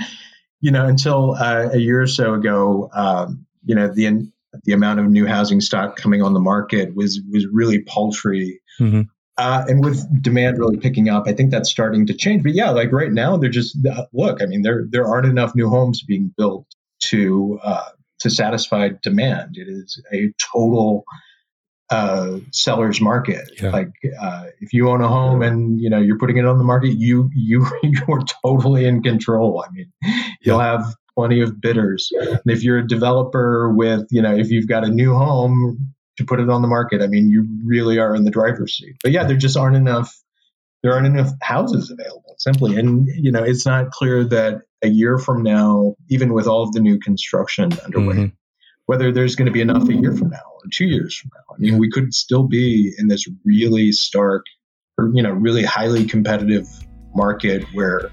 you 0.61 0.71
know, 0.71 0.87
until 0.87 1.35
uh, 1.35 1.71
a 1.73 1.79
year 1.79 2.01
or 2.01 2.07
so 2.07 2.35
ago, 2.35 2.89
um, 2.95 3.47
you 3.65 3.75
know, 3.75 3.89
the 3.89 4.29
the 4.65 4.73
amount 4.73 5.01
of 5.01 5.07
new 5.07 5.27
housing 5.27 5.61
stock 5.61 5.97
coming 5.97 6.23
on 6.23 6.35
the 6.35 6.41
market 6.41 6.95
was 6.95 7.21
was 7.31 7.47
really 7.53 7.83
paltry. 7.83 8.61
Mm-hmm. 8.81 9.03
Uh, 9.39 9.65
and 9.69 9.85
with 9.85 10.05
demand 10.21 10.59
really 10.59 10.77
picking 10.77 11.09
up, 11.09 11.29
I 11.29 11.33
think 11.33 11.53
that's 11.53 11.71
starting 11.71 12.07
to 12.07 12.15
change. 12.15 12.43
But 12.43 12.55
yeah, 12.55 12.71
like 12.71 12.91
right 12.91 13.13
now, 13.13 13.37
they're 13.37 13.49
just 13.49 13.79
uh, 13.87 14.07
look. 14.13 14.43
I 14.43 14.47
mean, 14.47 14.63
there 14.63 14.87
there 14.91 15.07
aren't 15.07 15.27
enough 15.27 15.55
new 15.55 15.69
homes 15.69 16.03
being 16.03 16.35
built 16.37 16.67
to 17.05 17.61
uh, 17.63 17.91
to 18.21 18.31
satisfy 18.31 18.91
demand. 19.01 19.57
It 19.57 19.69
is 19.69 20.03
a 20.13 20.33
total 20.53 21.05
uh, 21.91 22.39
seller's 22.53 23.01
market. 23.01 23.49
Yeah. 23.63 23.71
Like 23.71 23.93
uh, 24.21 24.47
if 24.61 24.73
you 24.73 24.91
own 24.91 25.03
a 25.03 25.09
home 25.09 25.43
and 25.43 25.81
you 25.81 25.89
know 25.89 25.99
you're 25.99 26.19
putting 26.19 26.37
it 26.37 26.45
on 26.45 26.59
the 26.59 26.65
market, 26.65 26.99
you 26.99 27.31
you 27.33 27.65
you 27.85 28.03
are 28.09 28.25
totally 28.45 28.87
in 28.87 29.05
control. 29.05 29.65
I 29.67 29.71
mean, 29.73 29.93
you'll 30.43 30.59
yeah. 30.59 30.79
have 30.79 30.95
plenty 31.15 31.41
of 31.41 31.61
bidders. 31.61 32.11
And 32.21 32.41
if 32.47 32.65
you're 32.65 32.79
a 32.79 32.87
developer 32.87 33.73
with 33.73 34.09
you 34.11 34.21
know 34.21 34.35
if 34.35 34.51
you've 34.51 34.69
got 34.69 34.85
a 34.85 34.89
new 34.89 35.15
home 35.15 35.95
to 36.19 36.25
put 36.25 36.39
it 36.39 36.49
on 36.49 36.63
the 36.63 36.69
market, 36.69 37.03
I 37.03 37.07
mean, 37.07 37.29
you 37.29 37.47
really 37.65 37.99
are 37.99 38.15
in 38.15 38.25
the 38.25 38.31
driver's 38.31 38.77
seat. 38.77 38.97
But 39.03 39.13
yeah, 39.13 39.25
there 39.25 39.37
just 39.37 39.57
aren't 39.57 39.77
enough. 39.77 40.15
There 40.83 40.93
aren't 40.93 41.07
enough 41.07 41.33
houses 41.43 41.91
available 41.91 42.37
simply, 42.39 42.79
and 42.79 43.09
you 43.09 43.33
know 43.33 43.43
it's 43.43 43.67
not 43.67 43.91
clear 43.91 44.25
that 44.25 44.63
a 44.83 44.89
year 44.89 45.19
from 45.19 45.43
now, 45.43 45.97
even 46.09 46.33
with 46.33 46.47
all 46.47 46.63
of 46.63 46.73
the 46.73 46.81
new 46.81 47.01
construction 47.01 47.73
underway. 47.85 48.15
Mm-hmm 48.15 48.27
whether 48.89 49.13
there's 49.13 49.37
going 49.37 49.45
to 49.45 49.53
be 49.53 49.61
enough 49.61 49.87
a 49.87 49.93
year 49.93 50.15
from 50.17 50.31
now 50.31 50.39
or 50.39 50.63
two 50.73 50.87
years 50.87 51.15
from 51.15 51.31
now. 51.35 51.55
I 51.55 51.59
mean, 51.59 51.77
we 51.77 51.91
could 51.91 52.15
still 52.15 52.45
be 52.45 52.95
in 52.97 53.09
this 53.09 53.29
really 53.45 53.93
stark 53.93 54.47
or, 54.97 55.11
you 55.13 55.23
know, 55.23 55.31
really 55.31 55.63
highly 55.63 56.07
competitive 56.07 56.67
market 57.15 57.65
where 57.75 58.11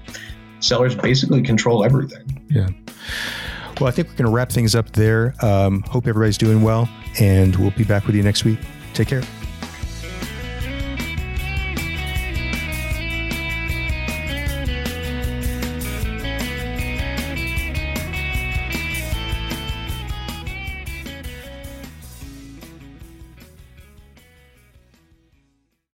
sellers 0.60 0.94
basically 0.94 1.40
control 1.40 1.82
everything. 1.82 2.46
Yeah. 2.50 2.68
Well, 3.80 3.88
I 3.88 3.90
think 3.90 4.08
we're 4.08 4.14
going 4.14 4.26
to 4.26 4.32
wrap 4.32 4.50
things 4.50 4.74
up 4.74 4.90
there. 4.92 5.34
Um, 5.42 5.82
hope 5.82 6.06
everybody's 6.06 6.38
doing 6.38 6.62
well, 6.62 6.88
and 7.20 7.54
we'll 7.56 7.72
be 7.72 7.84
back 7.84 8.06
with 8.06 8.16
you 8.16 8.22
next 8.22 8.44
week. 8.44 8.58
Take 8.94 9.08
care. 9.08 9.22